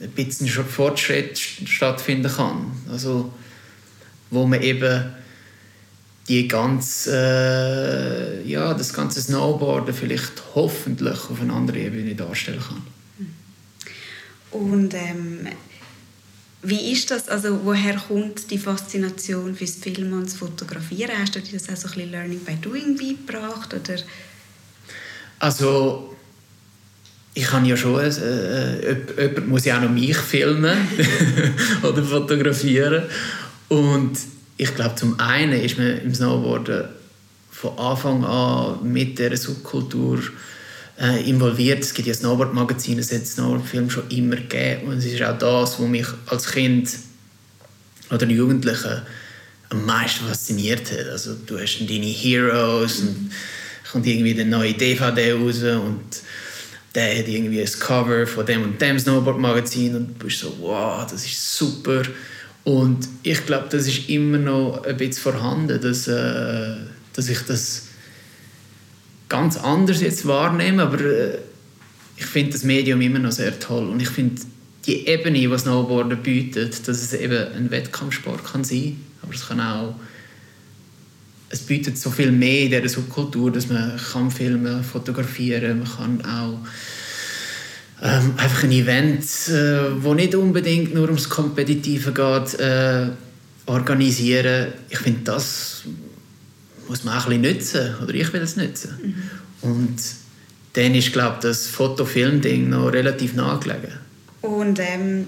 ein 0.00 0.10
bisschen 0.10 0.48
Fortschritt 0.48 1.38
stattfinden 1.38 2.30
kann. 2.30 2.72
Also, 2.90 3.32
wo 4.30 4.46
man 4.46 4.60
eben 4.60 5.14
die 6.26 6.48
ganz, 6.48 7.06
äh, 7.06 8.42
ja, 8.42 8.74
das 8.74 8.92
ganze 8.92 9.22
Snowboarden 9.22 9.94
vielleicht 9.94 10.42
hoffentlich 10.56 11.30
auf 11.30 11.40
eine 11.40 11.52
andere 11.52 11.78
Ebene 11.78 12.16
darstellen 12.16 12.60
kann. 12.66 12.82
Und 14.50 14.94
ähm, 14.94 15.46
wie 16.64 16.92
ist 16.92 17.10
das, 17.10 17.28
also 17.28 17.60
woher 17.64 17.96
kommt 17.96 18.50
die 18.50 18.58
Faszination 18.58 19.54
fürs 19.54 19.76
Filmen 19.76 20.14
und 20.14 20.26
das 20.26 20.34
Fotografieren? 20.34 21.12
Hast 21.20 21.34
du 21.34 21.40
dir 21.40 21.58
das 21.58 21.68
auch 21.68 21.76
so 21.76 21.88
ein 21.88 21.94
bisschen 21.94 22.10
Learning 22.10 22.40
by 22.40 22.56
Doing 22.56 22.96
beigebracht? 22.96 23.74
Oder? 23.74 24.00
Also 25.38 26.14
ich 27.34 27.50
habe 27.52 27.66
ja 27.66 27.76
schon, 27.76 28.00
äh, 28.00 28.96
jemand 29.18 29.48
muss 29.48 29.64
ja 29.64 29.78
auch 29.78 29.82
noch 29.82 29.90
mich 29.90 30.16
filmen 30.16 30.76
oder 31.82 32.02
fotografieren 32.02 33.04
und 33.68 34.18
ich 34.56 34.74
glaube, 34.74 34.94
zum 34.94 35.18
einen 35.18 35.60
ist 35.60 35.78
man 35.78 35.98
im 35.98 36.14
Snowboarden 36.14 36.84
von 37.50 37.78
Anfang 37.78 38.24
an 38.24 38.92
mit 38.92 39.18
dieser 39.18 39.36
Subkultur 39.36 40.20
äh, 41.00 41.28
involviert. 41.28 41.82
Es 41.82 41.94
gibt 41.94 42.08
ja 42.08 42.14
Snowboard-Magazine, 42.14 43.00
es 43.00 43.12
hat 43.12 43.26
Snowboard-Filme 43.26 43.90
schon 43.90 44.08
immer 44.10 44.36
gegeben. 44.36 44.88
Und 44.88 44.98
es 44.98 45.06
ist 45.06 45.22
auch 45.22 45.38
das, 45.38 45.78
was 45.78 45.88
mich 45.88 46.06
als 46.26 46.46
Kind 46.46 46.90
oder 48.10 48.26
Jugendliche 48.26 49.02
am 49.70 49.86
meisten 49.86 50.26
fasziniert 50.26 50.90
hat. 50.92 51.08
Also, 51.08 51.34
du 51.46 51.58
hast 51.58 51.78
deine 51.80 52.06
Heroes 52.06 53.00
und 53.00 53.30
kommt 53.90 54.06
irgendwie 54.06 54.32
eine 54.32 54.44
neue 54.44 54.74
DVD 54.74 55.32
raus 55.32 55.62
und 55.62 56.22
der 56.94 57.18
hat 57.18 57.28
irgendwie 57.28 57.60
ein 57.60 57.70
Cover 57.80 58.26
von 58.26 58.46
dem 58.46 58.62
und 58.62 58.80
dem 58.80 58.98
Snowboard-Magazin 58.98 59.96
und 59.96 60.20
du 60.20 60.26
bist 60.26 60.40
so, 60.40 60.56
wow, 60.60 61.06
das 61.10 61.24
ist 61.24 61.56
super. 61.56 62.02
Und 62.64 63.08
ich 63.22 63.44
glaube, 63.46 63.66
das 63.70 63.86
ist 63.86 64.08
immer 64.08 64.38
noch 64.38 64.84
ein 64.84 64.96
bisschen 64.96 65.22
vorhanden, 65.22 65.80
dass, 65.80 66.08
äh, 66.08 66.76
dass 67.12 67.28
ich 67.28 67.40
das 67.40 67.83
ganz 69.28 69.56
anders 69.56 70.00
jetzt 70.00 70.26
wahrnehme, 70.26 70.82
aber 70.82 71.00
äh, 71.00 71.38
ich 72.16 72.26
finde 72.26 72.52
das 72.52 72.64
Medium 72.64 73.00
immer 73.00 73.18
noch 73.18 73.32
sehr 73.32 73.58
toll 73.58 73.88
und 73.88 74.00
ich 74.00 74.08
finde 74.08 74.42
die 74.86 75.06
Ebene, 75.06 75.38
die 75.38 75.58
Snowboarden 75.58 76.22
bietet, 76.22 76.86
dass 76.86 77.02
es 77.02 77.12
eben 77.14 77.52
ein 77.54 77.70
Wettkampfsport 77.70 78.44
kann 78.44 78.64
sein, 78.64 79.00
aber 79.22 79.34
es 79.34 79.48
kann 79.48 79.60
auch 79.60 79.94
es 81.54 81.60
bietet 81.60 81.96
so 81.96 82.10
viel 82.10 82.32
mehr 82.32 82.62
in 82.62 82.70
dieser 82.70 82.88
Subkultur, 82.88 83.52
dass 83.52 83.68
man 83.68 83.96
kann 84.12 84.30
filmen, 84.30 84.82
fotografieren, 84.82 85.78
man 85.78 85.88
kann 85.88 86.24
auch 86.24 86.58
ähm, 88.02 88.34
einfach 88.36 88.64
ein 88.64 88.72
Event, 88.72 89.24
äh, 89.48 90.02
wo 90.02 90.14
nicht 90.14 90.34
unbedingt 90.34 90.94
nur 90.94 91.04
ums 91.04 91.28
Kompetitive 91.28 92.12
geht, 92.12 92.60
äh, 92.60 93.06
organisieren. 93.66 94.72
Ich 94.90 94.98
finde, 94.98 95.20
das 95.24 95.84
muss 96.88 97.04
man 97.04 97.18
auch 97.18 97.28
ein 97.28 97.40
bisschen 97.40 97.58
nutzen, 97.58 97.94
oder 98.02 98.14
ich 98.14 98.32
will 98.32 98.42
es 98.42 98.56
nutzen. 98.56 98.94
Mhm. 99.62 99.70
Und 99.70 99.96
dann 100.74 100.94
ist, 100.94 101.12
glaube 101.12 101.36
ich, 101.36 101.42
das 101.42 101.66
Foto-Film-Ding 101.66 102.68
noch 102.68 102.92
relativ 102.92 103.34
nahegelegen. 103.34 103.92
Und 104.42 104.78
ähm, 104.80 105.26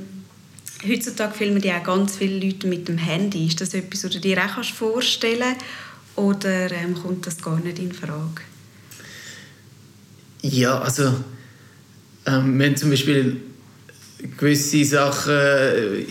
heutzutage 0.86 1.34
filmen 1.34 1.60
die 1.60 1.72
auch 1.72 1.82
ganz 1.82 2.16
viele 2.16 2.44
Leute 2.44 2.66
mit 2.66 2.88
dem 2.88 2.98
Handy. 2.98 3.46
Ist 3.46 3.60
das 3.60 3.72
etwas, 3.75 4.04
was 4.04 4.10
du 4.10 4.20
dir 4.20 4.38
auch 4.38 4.64
vorstellen 4.64 5.40
kannst? 5.40 5.64
Oder 6.16 6.72
ähm, 6.72 6.94
kommt 6.94 7.26
das 7.26 7.40
gar 7.40 7.60
nicht 7.60 7.78
in 7.78 7.92
Frage? 7.92 8.42
Ja, 10.42 10.80
also 10.80 11.14
ähm, 12.26 12.58
wir 12.58 12.66
haben 12.66 12.76
zum 12.76 12.90
Beispiel 12.90 13.40
gewisse 14.18 14.85
Sachen 14.85 15.35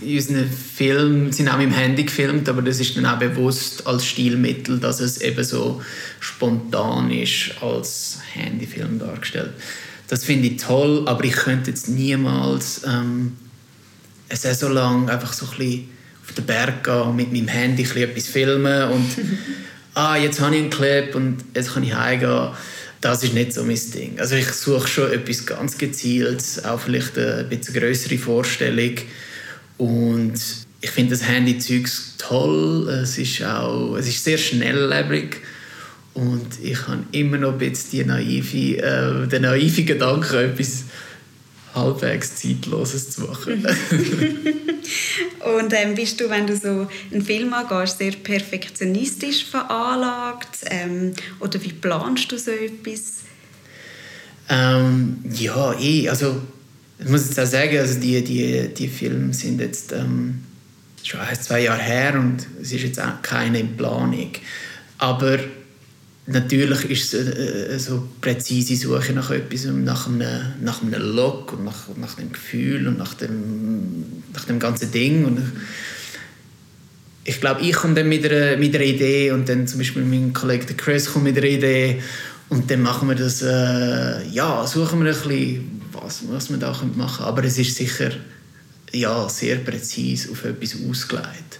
in 0.01 0.15
unseren 0.15 0.49
Filmen 0.49 1.31
sind 1.31 1.49
auch 1.49 1.57
mit 1.57 1.67
dem 1.67 1.73
Handy 1.73 2.03
gefilmt, 2.03 2.47
aber 2.49 2.61
das 2.61 2.79
ist 2.79 2.95
dann 2.95 3.05
auch 3.05 3.17
bewusst 3.17 3.87
als 3.87 4.05
Stilmittel, 4.05 4.79
dass 4.79 4.99
es 4.99 5.21
eben 5.21 5.43
so 5.43 5.81
spontan 6.19 7.09
ist 7.11 7.51
als 7.61 8.19
Handyfilm 8.33 8.99
dargestellt. 8.99 9.51
Das 10.07 10.23
finde 10.23 10.49
ich 10.49 10.57
toll, 10.57 11.03
aber 11.07 11.23
ich 11.23 11.33
könnte 11.33 11.71
jetzt 11.71 11.89
niemals 11.89 12.83
ähm, 12.85 13.35
eine 14.29 14.37
Saison 14.37 14.71
lang 14.71 15.09
einfach 15.09 15.33
so 15.33 15.47
ein 15.47 15.57
bisschen 15.57 15.89
auf 16.27 16.33
den 16.33 16.45
Berg 16.45 16.83
gehen 16.83 17.01
und 17.01 17.15
mit 17.15 17.31
meinem 17.31 17.47
Handy 17.47 17.83
etwas 17.83 18.27
filmen 18.27 18.91
und 18.91 19.09
ah, 19.95 20.15
jetzt 20.15 20.39
habe 20.41 20.55
ich 20.55 20.61
einen 20.61 20.69
Clip 20.69 21.15
und 21.15 21.43
jetzt 21.55 21.73
kann 21.73 21.83
ich 21.83 21.95
heimgehen 21.95 22.49
das 23.01 23.23
ist 23.23 23.33
nicht 23.33 23.53
so 23.53 23.63
mein 23.63 23.79
Ding. 23.93 24.19
Also 24.19 24.35
ich 24.35 24.47
suche 24.47 24.87
schon 24.87 25.11
etwas 25.11 25.45
ganz 25.45 25.77
Gezieltes, 25.77 26.63
auch 26.65 26.79
vielleicht 26.79 27.17
eine 27.17 27.43
bisschen 27.43 27.75
größere 27.75 28.17
Vorstellung. 28.17 28.95
Und 29.77 30.33
ich 30.81 30.91
finde 30.91 31.11
das 31.11 31.27
Handy-Zeug 31.27 31.89
toll. 32.17 32.89
Es 32.89 33.17
ist 33.17 33.43
auch 33.43 33.95
es 33.95 34.07
ist 34.07 34.23
sehr 34.23 34.37
schnelllebig. 34.37 35.37
Und 36.13 36.47
ich 36.63 36.87
habe 36.87 37.03
immer 37.11 37.37
noch 37.37 37.53
ein 37.53 37.57
bisschen 37.57 37.91
die 37.91 38.05
naive, 38.05 38.77
äh, 38.77 39.27
den 39.27 39.41
naiven 39.41 39.85
Gedanken, 39.85 40.35
etwas 40.37 40.85
halbwegs 41.75 42.35
Zeitloses 42.35 43.11
zu 43.11 43.21
machen. 43.21 43.65
und 45.59 45.73
ähm, 45.73 45.95
bist 45.95 46.19
du, 46.19 46.29
wenn 46.29 46.47
du 46.47 46.55
so 46.55 46.87
einen 47.11 47.21
Film 47.21 47.53
angehst, 47.53 47.97
sehr 47.97 48.13
perfektionistisch 48.13 49.45
veranlagt? 49.45 50.59
Ähm, 50.65 51.13
oder 51.39 51.61
wie 51.63 51.73
planst 51.73 52.31
du 52.31 52.37
so 52.37 52.51
etwas? 52.51 53.23
Ähm, 54.49 55.23
ja, 55.31 55.77
eh. 55.79 56.09
Also, 56.09 56.41
ich 56.99 57.09
muss 57.09 57.25
jetzt 57.25 57.39
auch 57.39 57.45
sagen, 57.45 57.77
also 57.77 57.99
die, 57.99 58.23
die, 58.23 58.73
die 58.73 58.87
Filme 58.87 59.33
sind 59.33 59.59
jetzt 59.59 59.91
ähm, 59.91 60.43
schon 61.03 61.19
ein, 61.19 61.35
zwei 61.39 61.61
Jahre 61.61 61.81
her 61.81 62.15
und 62.15 62.45
es 62.61 62.71
ist 62.71 62.83
jetzt 62.83 63.01
auch 63.01 63.21
keine 63.21 63.59
in 63.59 63.75
Planung. 63.75 64.31
Aber 64.97 65.39
natürlich 66.27 66.89
ist 66.89 67.13
es 67.13 67.85
so 67.85 68.07
präzise 68.21 68.75
Suche 68.75 69.13
nach 69.13 69.29
etwas, 69.31 69.65
nach 69.65 70.07
einem, 70.07 70.53
nach 70.61 70.81
einem 70.81 71.15
Look 71.15 71.53
und 71.53 71.65
nach, 71.65 71.87
nach 71.97 72.15
dem 72.15 72.31
Gefühl 72.31 72.87
und 72.87 72.97
nach 72.97 73.13
dem, 73.13 74.23
nach 74.33 74.45
dem 74.45 74.59
ganzen 74.59 74.91
Ding. 74.91 75.25
Und 75.25 75.41
ich 77.23 77.39
glaube, 77.39 77.61
ich 77.61 77.73
komme 77.73 77.93
dann 77.93 78.09
mit 78.09 78.25
einer, 78.25 78.57
mit 78.57 78.75
einer 78.75 78.85
Idee 78.85 79.31
und 79.31 79.47
dann 79.49 79.67
zum 79.67 79.79
Beispiel 79.79 80.03
mein 80.03 80.33
Kollege 80.33 80.73
Chris 80.73 81.11
kommt 81.11 81.25
mit 81.25 81.37
einer 81.37 81.47
Idee 81.47 82.01
und 82.49 82.69
dann 82.69 82.81
machen 82.81 83.07
wir 83.07 83.15
das, 83.15 83.41
äh, 83.41 84.27
ja, 84.29 84.65
suchen 84.67 85.03
wir 85.03 85.11
ein 85.11 85.17
bisschen, 85.17 85.81
was, 85.91 86.21
was 86.29 86.49
wir 86.49 86.57
da 86.57 86.69
machen 86.69 86.93
können. 86.95 87.27
Aber 87.27 87.43
es 87.43 87.57
ist 87.57 87.75
sicher 87.75 88.11
ja, 88.91 89.27
sehr 89.29 89.57
präzise 89.57 90.31
auf 90.31 90.45
etwas 90.45 90.75
ausgelegt. 90.87 91.59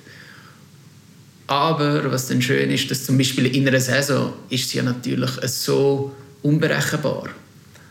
Aber 1.47 2.11
was 2.11 2.27
dann 2.27 2.41
schön 2.41 2.71
ist, 2.71 2.89
dass 2.89 3.05
zum 3.05 3.17
Beispiel 3.17 3.45
in 3.45 3.67
einer 3.67 3.79
Saison 3.79 4.33
ist 4.49 4.69
sie 4.69 4.77
ja 4.77 4.83
natürlich 4.83 5.29
so 5.43 6.15
unberechenbar. 6.41 7.29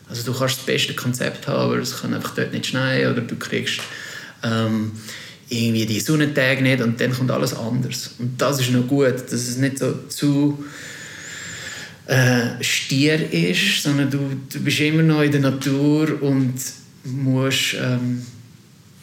Also 0.09 0.33
du 0.33 0.39
kannst 0.39 0.59
das 0.59 0.67
beste 0.67 0.95
Konzept 0.95 1.47
haben, 1.47 1.73
aber 1.73 1.79
es 1.79 2.01
kann 2.01 2.15
einfach 2.15 2.35
dort 2.35 2.53
nicht 2.53 2.67
schneien 2.67 3.13
oder 3.13 3.23
du 3.23 3.37
kriegst 3.37 3.81
ähm, 4.43 4.93
irgendwie 5.49 5.87
die 5.87 6.01
Sonnentage 6.01 6.63
nicht 6.63 6.83
und 6.83 7.01
dann 7.01 7.13
kommt 7.13 7.31
alles 7.31 7.55
anders. 7.55 8.11
Und 8.19 8.41
das 8.41 8.61
ist 8.61 8.71
noch 8.71 8.87
gut, 8.87 9.15
dass 9.15 9.33
es 9.33 9.57
nicht 9.57 9.79
so 9.79 9.95
zu 10.09 10.65
äh, 12.07 12.63
stier 12.63 13.33
ist, 13.33 13.83
sondern 13.83 14.11
du, 14.11 14.19
du 14.53 14.61
bist 14.61 14.81
immer 14.81 15.03
noch 15.03 15.23
in 15.23 15.33
der 15.33 15.41
Natur 15.41 16.23
und 16.23 16.55
musst 17.05 17.75
ähm, 17.75 18.25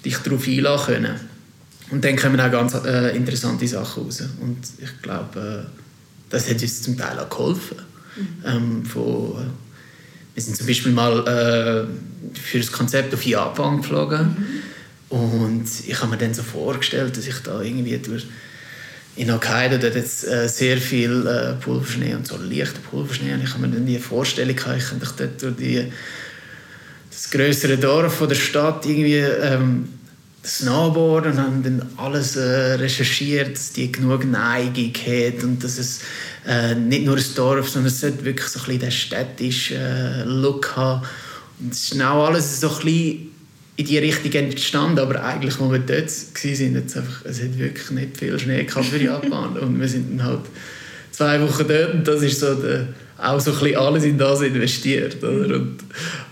dich 0.03 0.17
darauf 0.17 0.47
einlassen 0.47 0.95
können. 0.95 1.30
Und 1.91 2.05
dann 2.05 2.15
kommen 2.15 2.39
auch 2.39 2.51
ganz 2.51 2.73
äh, 2.73 3.15
interessante 3.15 3.67
Sachen 3.67 4.03
raus. 4.03 4.23
Und 4.41 4.59
ich 4.79 5.01
glaube, 5.01 5.67
äh, 5.67 5.81
das 6.29 6.49
hat 6.49 6.61
uns 6.61 6.81
zum 6.81 6.97
Teil 6.97 7.19
auch 7.19 7.29
geholfen. 7.29 7.77
Mhm. 8.15 8.27
Ähm, 8.45 8.85
von, 8.85 9.51
wir 10.33 10.43
sind 10.43 10.55
zum 10.55 10.65
Beispiel 10.65 10.93
mal 10.93 11.19
äh, 11.27 12.39
für 12.39 12.59
das 12.59 12.71
Konzept 12.71 13.13
auf 13.13 13.25
Japan 13.25 13.81
geflogen. 13.81 14.61
Mhm. 15.09 15.17
Und 15.17 15.67
ich 15.85 15.99
habe 15.99 16.11
mir 16.11 16.17
dann 16.17 16.33
so 16.33 16.43
vorgestellt, 16.43 17.17
dass 17.17 17.27
ich 17.27 17.39
da 17.39 17.61
irgendwie 17.61 17.97
durch 17.97 18.25
in 19.17 19.31
Hokkaido 19.31 19.77
dort 19.77 19.95
jetzt 19.95 20.25
äh, 20.25 20.47
sehr 20.47 20.77
viel 20.77 21.27
äh, 21.27 21.53
Pulverschnee 21.61 22.15
und 22.15 22.25
so 22.25 22.37
leichter 22.37 22.79
Pulverschnee. 22.89 23.33
Und 23.33 23.43
ich 23.43 23.49
habe 23.53 23.67
mir 23.67 23.73
dann 23.73 23.85
die 23.85 23.99
Vorstellung 23.99 24.55
gehabt, 24.55 24.77
ich 24.77 24.87
könnte 24.87 25.07
dort 25.17 25.41
durch 25.41 25.55
die, 25.57 25.91
das 27.09 27.29
größere 27.29 27.77
Dorf 27.77 28.15
von 28.15 28.29
der 28.29 28.35
Stadt 28.35 28.85
irgendwie 28.85 29.17
ähm, 29.17 29.89
Snowboard 30.43 31.27
und 31.27 31.37
haben 31.37 31.63
dann 31.63 31.87
alles 31.97 32.35
äh, 32.35 32.73
recherchiert, 32.73 33.55
dass 33.55 33.73
die 33.73 33.91
genug 33.91 34.25
Neigung 34.25 34.93
hat 34.93 35.43
und 35.43 35.63
dass 35.63 35.77
es 35.77 36.01
äh, 36.47 36.73
nicht 36.73 37.05
nur 37.05 37.15
ein 37.15 37.23
Dorf, 37.35 37.69
sondern 37.69 37.91
es 37.91 37.99
sollte 37.99 38.25
wirklich 38.25 38.47
so 38.47 38.59
ein 38.59 38.65
bisschen 38.65 38.79
den 38.79 38.91
städtischen 38.91 39.77
äh, 39.77 40.23
Look 40.23 40.75
haben. 40.75 41.05
Und 41.59 41.73
es 41.73 41.91
ist 41.91 42.01
auch 42.01 42.25
alles 42.25 42.59
so 42.59 42.69
ein 42.69 42.75
bisschen 42.75 43.31
in 43.77 43.85
die 43.85 43.97
Richtung 43.99 44.31
entstanden, 44.31 44.99
aber 44.99 45.23
eigentlich, 45.23 45.59
als 45.59 45.71
wir 45.71 45.79
dort 45.79 45.89
waren, 45.89 46.05
es, 46.05 46.97
einfach, 46.97 47.25
es 47.25 47.41
hat 47.41 47.57
wirklich 47.57 47.91
nicht 47.91 48.17
viel 48.17 48.39
Schnee 48.39 48.67
für 48.67 48.97
Japan 48.97 49.57
und 49.57 49.79
wir 49.79 49.87
sind 49.87 50.19
dann 50.19 50.25
halt 50.25 50.41
zwei 51.11 51.39
Wochen 51.41 51.65
dort 51.67 51.93
und 51.93 52.07
das 52.07 52.21
ist 52.23 52.39
so 52.39 52.55
der, 52.55 52.87
auch 53.17 53.39
so 53.39 53.51
ein 53.51 53.59
bisschen 53.59 53.77
alles 53.77 54.03
in 54.03 54.17
das 54.17 54.41
investiert. 54.41 55.23
Oder? 55.23 55.55
Und, 55.55 55.77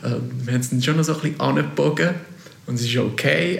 ähm, 0.04 0.32
wir 0.44 0.54
haben 0.54 0.62
es 0.62 0.70
dann 0.72 0.82
schon 0.82 0.98
noch 0.98 1.04
so 1.04 1.14
ein 1.14 1.22
bisschen 1.22 1.40
angebogen 1.40 2.10
und 2.66 2.76
es 2.76 2.82
ist 2.82 2.98
okay, 2.98 3.60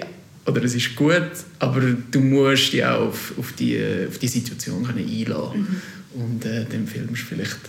oder 0.50 0.64
es 0.64 0.76
ist 0.76 0.96
gut, 0.96 1.32
aber 1.60 1.82
du 1.82 2.20
musst 2.20 2.74
dich 2.74 2.84
auch 2.84 3.08
auf, 3.08 3.34
auf, 3.38 3.54
die, 3.54 3.80
auf 4.08 4.18
die 4.18 4.28
Situation 4.28 4.86
können 4.86 5.08
einlassen 5.08 5.82
mhm. 6.14 6.22
und 6.22 6.46
äh, 6.46 6.66
dann 6.70 6.88
filmst 6.88 7.24
du 7.24 7.26
vielleicht 7.26 7.60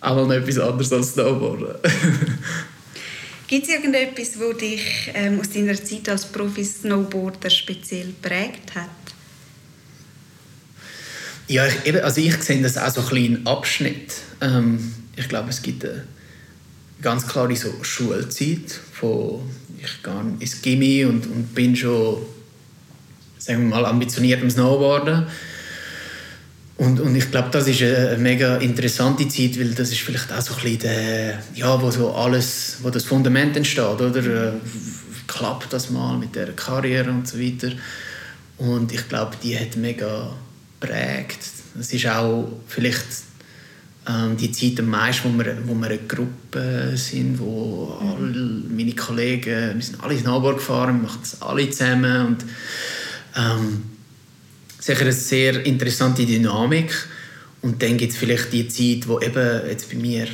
auch 0.00 0.16
noch 0.16 0.32
etwas 0.32 0.58
anderes 0.58 0.92
als 0.92 1.12
Snowboarden. 1.12 1.76
Gibt 3.46 3.66
es 3.66 3.74
irgendetwas, 3.74 4.32
das 4.32 4.56
dich 4.56 5.10
ähm, 5.14 5.38
aus 5.38 5.50
deiner 5.50 5.74
Zeit 5.74 6.08
als 6.08 6.26
Profi-Snowboarder 6.26 7.50
speziell 7.50 8.06
geprägt 8.06 8.74
hat? 8.74 8.88
Ja, 11.48 11.66
ich, 11.66 12.02
also 12.02 12.20
ich 12.20 12.34
sehe 12.42 12.62
das 12.62 12.78
auch 12.78 12.88
so 12.88 13.02
ein 13.02 13.08
bisschen 13.08 13.46
Abschnitt. 13.46 14.14
Ähm, 14.40 14.94
ich 15.16 15.28
glaube, 15.28 15.50
es 15.50 15.60
gibt 15.60 15.84
eine 15.84 16.04
ganz 17.02 17.26
klare 17.26 17.54
so 17.54 17.72
Schulzeit 17.82 18.80
von 18.92 19.42
ich 19.82 20.02
gehe 20.02 20.36
ins 20.38 20.62
Gimmi 20.62 21.04
und, 21.04 21.26
und 21.26 21.54
bin 21.54 21.74
schon 21.74 22.18
sagen 23.38 23.62
wir 23.62 23.76
mal 23.76 23.86
ambitioniert 23.86 24.42
am 24.42 24.50
Snowboarden 24.50 25.26
und, 26.82 26.98
und 26.98 27.14
ich 27.14 27.30
glaube, 27.30 27.48
das 27.52 27.68
ist 27.68 27.80
eine 27.82 28.16
mega 28.18 28.56
interessante 28.56 29.28
Zeit, 29.28 29.58
weil 29.58 29.70
das 29.70 29.92
ist 29.92 30.00
vielleicht 30.00 30.32
auch 30.32 30.40
so 30.40 30.54
ein 30.54 30.62
bisschen 30.62 30.78
der, 30.80 31.38
ja, 31.54 31.80
wo 31.80 31.90
so 31.90 32.12
alles, 32.12 32.78
wo 32.82 32.90
das 32.90 33.04
Fundament 33.04 33.56
entsteht, 33.56 33.84
oder? 34.00 34.16
Äh, 34.16 34.52
klappt 35.28 35.72
das 35.72 35.90
mal 35.90 36.18
mit 36.18 36.34
der 36.34 36.52
Karriere 36.54 37.10
und 37.10 37.28
so 37.28 37.38
weiter. 37.38 37.72
Und 38.58 38.92
ich 38.92 39.08
glaube, 39.08 39.36
die 39.42 39.56
hat 39.56 39.76
mega 39.76 40.32
prägt. 40.80 41.38
Es 41.78 41.92
ist 41.92 42.06
auch 42.06 42.48
vielleicht 42.66 43.06
ähm, 44.08 44.36
die 44.36 44.50
Zeit 44.50 44.80
am 44.80 44.90
meisten, 44.90 45.32
wo 45.32 45.38
wir, 45.38 45.56
wo 45.66 45.74
wir 45.74 45.86
eine 45.86 45.98
Gruppe 45.98 46.92
sind, 46.96 47.38
wo 47.38 47.98
mhm. 48.00 48.08
alle 48.08 48.62
meine 48.68 48.94
Kollegen, 48.94 49.74
wir 49.74 49.82
sind 49.82 50.02
alle 50.02 50.18
Snowboard 50.18 50.56
gefahren, 50.56 50.96
wir 50.96 51.08
machen 51.08 51.20
das 51.22 51.40
alle 51.40 51.70
zusammen 51.70 52.26
und 52.26 52.44
ähm, 53.36 53.82
sicher 54.78 55.02
eine 55.02 55.12
sehr 55.12 55.64
interessante 55.64 56.26
Dynamik 56.26 56.92
und 57.60 57.80
dann 57.82 57.96
gibt 57.96 58.12
es 58.12 58.18
vielleicht 58.18 58.52
die 58.52 58.68
Zeit, 58.68 59.08
wo 59.08 59.20
eben 59.20 59.68
jetzt 59.68 59.88
bei 59.88 59.96
mir 59.96 60.26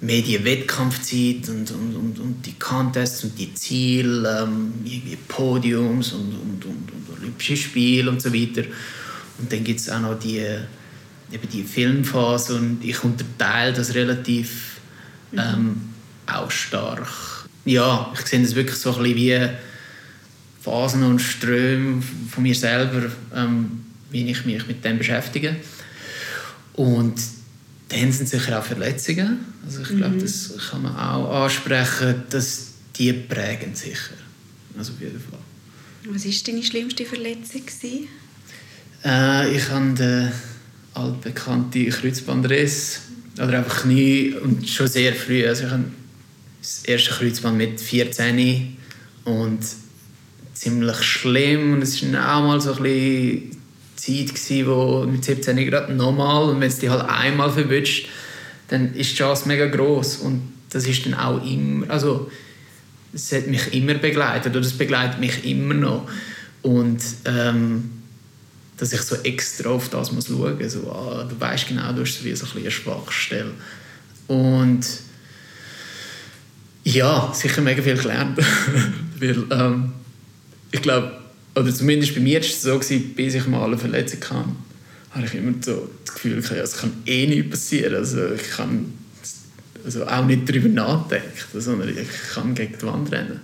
mehr 0.00 0.22
die 0.22 0.44
Wettkampfzeit 0.44 1.48
und, 1.48 1.70
und, 1.70 1.96
und, 1.96 2.20
und 2.20 2.46
die 2.46 2.52
Contests 2.52 3.24
und 3.24 3.38
die 3.38 3.52
Ziele, 3.54 4.42
ähm, 4.42 4.74
irgendwie 4.84 5.16
Podiums 5.26 6.12
und, 6.12 6.34
und, 6.34 6.64
und, 6.64 6.92
und 6.92 7.18
Olympische 7.18 7.56
Spiele 7.56 8.10
und 8.10 8.22
so 8.22 8.32
weiter. 8.32 8.62
Und 9.38 9.52
dann 9.52 9.64
gibt 9.64 9.80
es 9.80 9.88
auch 9.88 10.00
noch 10.00 10.18
die 10.18 10.44
eben 11.32 11.48
die 11.48 11.62
Filmphase 11.62 12.56
und 12.56 12.84
ich 12.84 13.02
unterteile 13.04 13.72
das 13.72 13.94
relativ 13.94 14.78
mhm. 15.32 15.38
ähm, 15.38 15.80
auch 16.26 16.50
stark. 16.50 17.08
Ja, 17.64 18.12
ich 18.14 18.20
sehe 18.26 18.40
das 18.40 18.54
wirklich 18.54 18.76
so 18.76 18.94
ein 18.94 19.02
bisschen 19.02 19.16
wie 19.16 19.48
Phasen 20.62 21.02
und 21.02 21.18
Ströme 21.20 22.02
von 22.30 22.42
mir 22.42 22.54
selber, 22.54 23.10
ähm, 23.34 23.84
wie 24.10 24.30
ich 24.30 24.44
mich 24.46 24.66
mit 24.66 24.84
dem 24.84 24.98
beschäftige. 24.98 25.56
Und 26.74 27.20
dann 27.88 28.12
sind 28.12 28.28
sicher 28.28 28.58
auch 28.58 28.64
Verletzungen. 28.64 29.38
Also 29.64 29.82
ich 29.82 29.88
glaube, 29.88 30.16
mhm. 30.16 30.20
das 30.20 30.54
kann 30.70 30.82
man 30.82 30.96
auch 30.96 31.44
ansprechen, 31.44 32.22
dass 32.30 32.68
die 32.96 33.12
prägen 33.12 33.74
sicher. 33.74 34.14
Also 34.76 34.92
auf 34.92 35.00
jeden 35.00 35.20
Fall. 35.20 35.38
Was 36.10 36.24
war 36.24 36.32
deine 36.46 36.62
schlimmste 36.62 37.04
Verletzung? 37.04 37.62
Äh, 39.04 39.56
ich 39.56 39.68
hatte 39.68 40.32
altbekannte 40.98 41.86
Kreuzbandriss 41.86 43.00
oder 43.36 43.58
einfach 43.58 43.82
Knie 43.82 44.34
und 44.42 44.68
schon 44.68 44.88
sehr 44.88 45.14
früh. 45.14 45.46
Also 45.46 45.64
ich 45.64 45.70
habe 45.70 45.84
das 46.60 46.84
erste 46.84 47.10
Kreuzband 47.10 47.56
mit 47.56 47.80
14 47.80 48.76
und 49.24 49.60
ziemlich 50.54 51.02
schlimm. 51.02 51.74
Und 51.74 51.82
es 51.82 52.02
war 52.12 52.36
auch 52.36 52.42
mal 52.42 52.60
so 52.60 52.74
ein 52.74 52.82
bisschen 52.82 53.50
Zeit, 53.96 54.34
gewesen, 54.34 54.66
wo 54.66 55.04
mit 55.04 55.24
17 55.24 55.56
gerade 55.56 55.92
normal 55.92 56.50
und 56.50 56.60
wenn 56.60 56.68
es 56.68 56.78
dich 56.78 56.88
halt 56.88 57.08
einmal 57.08 57.50
verwünscht, 57.50 58.08
dann 58.68 58.94
ist 58.94 59.12
die 59.12 59.16
Chance 59.16 59.48
mega 59.48 59.66
groß 59.66 60.18
und 60.18 60.52
das 60.70 60.86
ist 60.86 61.06
dann 61.06 61.14
auch 61.14 61.44
immer, 61.44 61.88
also 61.90 62.30
es 63.12 63.32
hat 63.32 63.46
mich 63.46 63.72
immer 63.72 63.94
begleitet 63.94 64.54
oder 64.54 64.64
es 64.64 64.76
begleitet 64.76 65.18
mich 65.18 65.44
immer 65.44 65.74
noch. 65.74 66.08
Und 66.62 67.00
ähm, 67.24 67.97
dass 68.78 68.92
ich 68.92 69.02
so 69.02 69.16
extra 69.16 69.70
auf 69.70 69.88
das 69.88 70.12
muss 70.12 70.28
schauen 70.28 70.58
muss. 70.58 70.72
So, 70.72 70.90
ah, 70.90 71.26
du 71.28 71.38
weißt 71.38 71.68
genau, 71.68 71.92
du 71.92 72.02
hast 72.02 72.24
wie 72.24 72.34
so 72.34 72.46
ein 72.46 72.60
eine 72.60 72.70
Schwachstelle. 72.70 73.52
Und 74.28 74.86
ja, 76.84 77.32
sicher 77.34 77.60
mega 77.60 77.82
viel 77.82 77.96
gelernt. 77.96 78.38
Weil, 79.20 79.44
ähm, 79.50 79.92
ich 80.70 80.80
glaube, 80.80 81.12
oder 81.54 81.74
zumindest 81.74 82.14
bei 82.14 82.20
mir 82.20 82.40
war 82.40 82.46
es 82.46 82.62
so, 82.62 82.78
gewesen, 82.78 83.14
bis 83.14 83.34
ich 83.34 83.46
mal 83.46 83.64
eine 83.64 83.78
Verletzung 83.78 84.20
hatte, 84.30 84.48
habe 85.10 85.26
ich 85.26 85.34
immer 85.34 85.54
so 85.60 85.90
das 86.04 86.14
Gefühl, 86.14 86.40
gehabt, 86.40 86.60
es 86.60 86.76
kann 86.76 86.92
eh 87.04 87.26
nichts 87.26 87.50
passieren. 87.50 87.96
Also 87.96 88.32
ich 88.32 88.50
kann 88.50 88.92
also 89.84 90.06
auch 90.06 90.24
nicht 90.24 90.48
darüber 90.48 90.68
nachdenken, 90.68 91.60
sondern 91.60 91.88
ich 91.88 92.08
kann 92.32 92.54
gegen 92.54 92.76
die 92.78 92.86
Wand 92.86 93.10
rennen. 93.10 93.40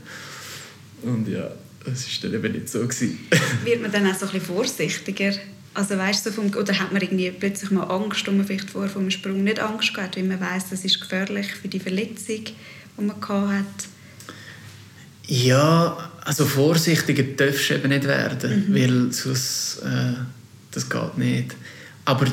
Und 1.03 1.29
ja, 1.29 1.51
das 1.85 2.07
war 2.07 2.31
dann 2.31 2.45
eben 2.45 2.53
nicht 2.53 2.69
so. 2.69 2.81
Wird 2.81 3.83
man 3.83 3.93
dann 3.93 4.07
auch 4.07 4.15
so 4.15 4.27
ein 4.27 4.33
bisschen 4.33 4.55
vorsichtiger? 4.55 5.33
Also 5.75 5.99
weißt 5.99 6.27
du, 6.27 6.31
vom, 6.31 6.47
oder 6.55 6.79
hat 6.79 6.93
man 6.93 7.03
irgendwie 7.03 7.31
plötzlich 7.33 7.71
mal 7.71 7.85
Angst, 7.85 8.27
um 8.29 8.37
man 8.37 8.47
vielleicht 8.47 8.71
vor 8.71 8.89
vom 8.89 9.11
Sprung 9.11 9.43
nicht 9.43 9.59
Angst 9.59 9.93
gehabt, 9.93 10.17
weil 10.17 10.25
man 10.25 10.41
weiß, 10.41 10.71
das 10.71 10.85
ist 10.85 11.01
gefährlich 11.01 11.49
für 11.53 11.69
die 11.69 11.81
Verletzung, 11.81 12.45
die 12.45 13.03
man 13.03 13.21
hat? 13.21 13.67
Ja, 15.27 16.11
also 16.25 16.45
vorsichtiger 16.45 17.23
darfst 17.23 17.71
du 17.71 17.75
eben 17.75 17.89
nicht 17.89 18.05
werden, 18.05 18.67
mhm. 18.69 18.75
weil 18.75 19.13
sonst 19.13 19.81
äh, 19.85 20.15
das 20.71 20.89
geht 20.89 21.19
nicht. 21.19 21.55
Aber 22.05 22.27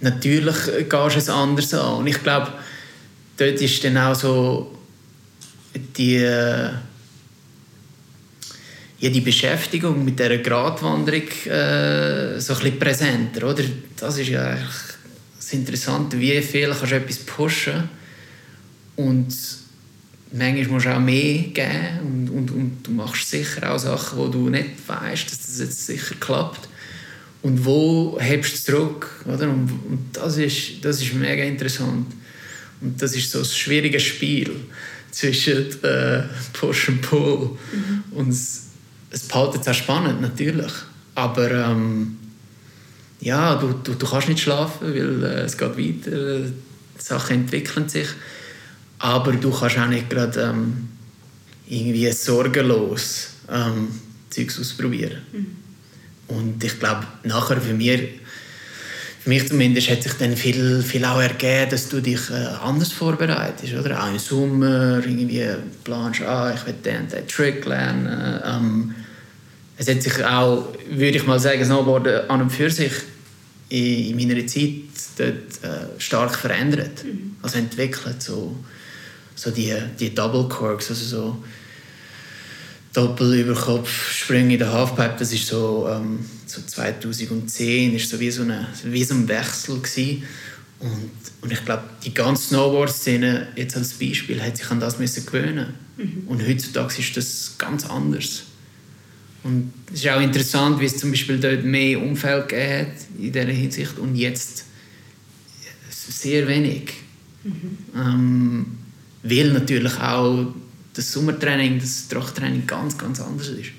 natürlich 0.00 0.56
gehst 0.88 0.92
du 0.92 1.18
es 1.18 1.28
anders 1.28 1.74
an. 1.74 1.98
Und 1.98 2.06
ich 2.06 2.22
glaube, 2.22 2.52
dort 3.36 3.60
ist 3.60 3.84
dann 3.84 3.98
auch 3.98 4.14
so 4.14 4.78
die 5.96 6.16
äh, 6.16 6.70
ja, 8.98 9.10
die 9.10 9.20
Beschäftigung 9.20 10.04
mit 10.04 10.18
dieser 10.18 10.38
Gratwanderung 10.38 11.28
äh, 11.46 12.40
so 12.40 12.54
ein 12.54 12.60
bisschen 12.60 12.78
präsenter, 12.78 13.48
oder? 13.48 13.64
Das 13.96 14.18
ist 14.18 14.28
ja 14.28 14.56
das 15.36 15.52
Interessante, 15.52 16.18
wie 16.18 16.40
viel 16.40 16.68
kannst 16.68 16.90
du 16.90 16.96
etwas 16.96 17.18
pushen 17.18 17.88
und 18.96 19.28
manchmal 20.32 20.66
musst 20.66 20.86
du 20.86 20.96
auch 20.96 21.00
mehr 21.00 21.38
geben 21.52 22.00
und, 22.02 22.30
und, 22.30 22.50
und 22.50 22.82
du 22.82 22.90
machst 22.90 23.30
sicher 23.30 23.70
auch 23.72 23.78
Sachen, 23.78 24.18
wo 24.18 24.28
du 24.28 24.48
nicht 24.48 24.70
weißt, 24.86 25.30
dass 25.30 25.38
das 25.38 25.58
jetzt 25.58 25.86
sicher 25.86 26.14
klappt 26.18 26.68
und 27.42 27.64
wo 27.64 28.18
hebst 28.18 28.68
du 28.68 28.72
zurück, 28.72 29.24
oder? 29.26 29.48
Und, 29.48 29.70
und 29.88 30.08
das, 30.14 30.38
ist, 30.38 30.84
das 30.84 31.02
ist 31.02 31.14
mega 31.14 31.44
interessant 31.44 32.12
und 32.80 33.00
das 33.00 33.14
ist 33.14 33.30
so 33.30 33.40
ein 33.40 33.44
schwieriges 33.44 34.02
Spiel 34.02 34.52
zwischen 35.10 35.82
äh, 35.82 36.22
Push 36.54 36.88
und 36.88 37.02
Pull 37.02 37.50
mhm. 37.72 38.02
und 38.12 38.36
es 39.16 39.28
behaltet 39.28 39.62
es 39.62 39.68
auch 39.68 39.74
spannend, 39.74 40.20
natürlich. 40.20 40.72
Aber 41.14 41.50
ähm, 41.50 42.16
ja, 43.20 43.54
du, 43.54 43.72
du, 43.72 43.94
du 43.94 44.06
kannst 44.06 44.28
nicht 44.28 44.40
schlafen, 44.40 44.94
weil 44.94 45.24
äh, 45.24 45.40
es 45.42 45.56
geht 45.56 45.76
weiter, 45.76 46.10
die 46.10 46.52
Sachen 46.98 47.36
entwickeln 47.36 47.88
sich. 47.88 48.08
Aber 48.98 49.32
du 49.32 49.50
kannst 49.50 49.78
auch 49.78 49.86
nicht 49.86 50.10
gerade 50.10 50.40
ähm, 50.40 50.88
irgendwie 51.66 52.10
sorgenlos 52.12 53.28
ähm, 53.50 53.88
Zeugs 54.30 54.60
ausprobieren. 54.60 55.22
Mhm. 55.32 55.56
Und 56.28 56.62
ich 56.62 56.78
glaube, 56.78 57.06
nachher 57.24 57.60
für 57.60 57.72
mich, 57.72 58.20
für 59.20 59.28
mich 59.28 59.48
zumindest 59.48 59.90
hat 59.90 60.02
sich 60.02 60.12
dann 60.14 60.36
viel, 60.36 60.82
viel 60.82 61.04
auch 61.04 61.20
ergeben, 61.20 61.70
dass 61.70 61.88
du 61.88 62.00
dich 62.00 62.30
äh, 62.30 62.46
anders 62.62 62.92
vorbereitest. 62.92 63.74
Oder? 63.74 64.02
Auch 64.02 64.10
im 64.10 64.18
Sommer 64.18 64.98
irgendwie 65.04 65.46
planst, 65.84 66.20
ah, 66.22 66.52
ich 66.54 66.66
will 66.66 66.74
den, 66.84 67.08
den 67.08 67.26
Trick 67.28 67.64
lernen. 67.64 68.42
Ähm, 68.44 68.94
es 69.76 69.88
hat 69.88 70.02
sich 70.02 70.24
auch, 70.24 70.68
würde 70.90 71.18
ich 71.18 71.26
mal 71.26 71.38
sagen, 71.38 71.64
Snowboarden 71.64 72.30
an 72.30 72.42
und 72.42 72.50
für 72.50 72.70
sich 72.70 72.92
in, 73.68 74.10
in 74.10 74.28
meiner 74.28 74.46
Zeit 74.46 74.70
dort 75.18 75.62
äh, 75.62 76.00
stark 76.00 76.34
verändert. 76.34 77.04
Mhm. 77.04 77.36
Also 77.42 77.58
entwickelt. 77.58 78.22
So, 78.22 78.56
so 79.34 79.50
die, 79.50 79.74
die 80.00 80.14
Double 80.14 80.48
Corks, 80.48 80.88
also 80.90 81.04
so 81.04 81.44
Doppel 82.92 83.40
über 83.40 83.54
Kopf 83.54 84.10
Sprünge 84.10 84.54
in 84.54 84.58
der 84.58 84.72
Halfpipe, 84.72 85.16
das 85.18 85.32
ist 85.32 85.46
so, 85.46 85.86
ähm, 85.90 86.24
so 86.46 86.62
2010, 86.62 87.94
ist 87.94 88.08
so 88.08 88.18
wie 88.18 88.30
so, 88.30 88.42
eine, 88.42 88.66
wie 88.84 89.04
so 89.04 89.14
ein 89.14 89.28
Wechsel 89.28 89.76
gewesen. 89.76 90.22
Und, 90.78 91.10
und 91.42 91.52
ich 91.52 91.62
glaube, 91.64 91.84
die 92.04 92.14
ganze 92.14 92.48
Snowboard-Szene, 92.48 93.48
jetzt 93.56 93.76
als 93.76 93.94
Beispiel, 93.94 94.42
hat 94.42 94.56
sich 94.56 94.70
an 94.70 94.80
das 94.80 94.98
müssen 94.98 95.26
gewöhnen. 95.26 95.74
Mhm. 95.98 96.24
Und 96.26 96.46
heutzutage 96.46 96.98
ist 96.98 97.16
das 97.16 97.54
ganz 97.58 97.84
anders. 97.84 98.44
Und 99.46 99.72
es 99.92 100.00
ist 100.00 100.08
auch 100.08 100.20
interessant, 100.20 100.80
wie 100.80 100.86
es 100.86 100.96
zum 100.96 101.10
Beispiel 101.10 101.38
dort 101.38 101.64
mehr 101.64 102.02
Umfeld 102.02 102.48
gegeben 102.48 102.90
in 103.18 103.32
dieser 103.32 103.46
Hinsicht 103.46 103.98
und 103.98 104.16
jetzt 104.16 104.64
sehr 105.88 106.46
wenig. 106.48 106.94
Mhm. 107.44 107.78
Ähm, 107.94 108.66
weil 109.22 109.52
natürlich 109.52 109.96
auch 109.98 110.52
das 110.94 111.12
Sommertraining, 111.12 111.78
das 111.78 112.08
Trachtraining 112.08 112.66
ganz, 112.66 112.96
ganz 112.98 113.20
anders 113.20 113.48
ist. 113.48 113.70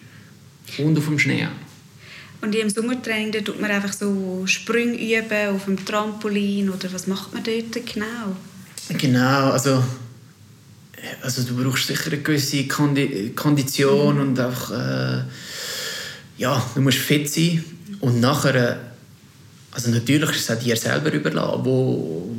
Und 0.77 0.97
auf 0.97 1.06
dem 1.06 1.19
Schnee 1.19 1.45
auch. 1.45 2.45
Und 2.45 2.53
im 2.53 2.69
Sommertraining 2.69 3.32
da 3.32 3.39
tut 3.41 3.60
man 3.60 3.71
einfach 3.71 3.93
so 3.93 4.43
Sprünge 4.45 4.95
üben 4.95 5.56
auf 5.56 5.65
dem 5.65 5.84
Trampolin 5.84 6.69
oder 6.69 6.91
was 6.93 7.08
macht 7.08 7.34
man 7.34 7.43
dort 7.43 7.86
genau? 7.86 8.36
Genau, 8.89 9.51
also, 9.51 9.84
also 11.23 11.41
du 11.43 11.62
brauchst 11.62 11.88
sicher 11.88 12.12
eine 12.12 12.21
gewisse 12.21 12.67
Kondi 12.67 13.32
Kondition 13.36 14.15
mhm. 14.15 14.21
und 14.21 14.39
einfach 14.39 14.71
äh, 14.71 15.23
ja, 16.38 16.63
du 16.76 16.82
musst 16.82 16.97
fit 16.97 17.30
sein 17.30 17.63
und 18.00 18.19
nachher 18.19 18.80
also 19.71 19.91
natürlich 19.91 20.32
ist 20.32 20.50
es 20.50 20.58
auch 20.58 20.60
dir 20.60 20.76
selber 20.76 21.13
überlassen, 21.13 21.62
wo, 21.63 22.36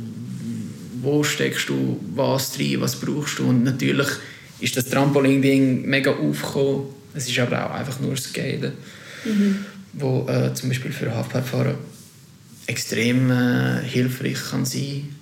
wo 1.01 1.23
steckst 1.23 1.69
du 1.69 1.97
was 2.13 2.59
rein, 2.59 2.81
was 2.81 2.97
brauchst 2.97 3.39
du 3.39 3.47
und 3.47 3.63
natürlich 3.63 4.09
ist 4.59 4.75
das 4.75 4.89
Trampolin-Ding 4.89 5.85
mega 5.85 6.11
aufgekommen. 6.11 6.87
Es 7.13 7.29
ist 7.29 7.39
aber 7.39 7.65
auch 7.65 7.75
einfach 7.75 7.97
nur 8.01 8.11
das 8.11 8.25
Skaten, 8.25 8.73
mhm. 9.23 9.65
wo 9.93 10.27
äh, 10.27 10.53
zum 10.53 10.67
Beispiel 10.67 10.91
für 10.91 11.15
Halfpipe-Fahrer 11.15 11.75
extrem 12.67 13.31
äh, 13.31 13.83
hilfreich 13.83 14.37
kann 14.51 14.65
sein 14.65 15.15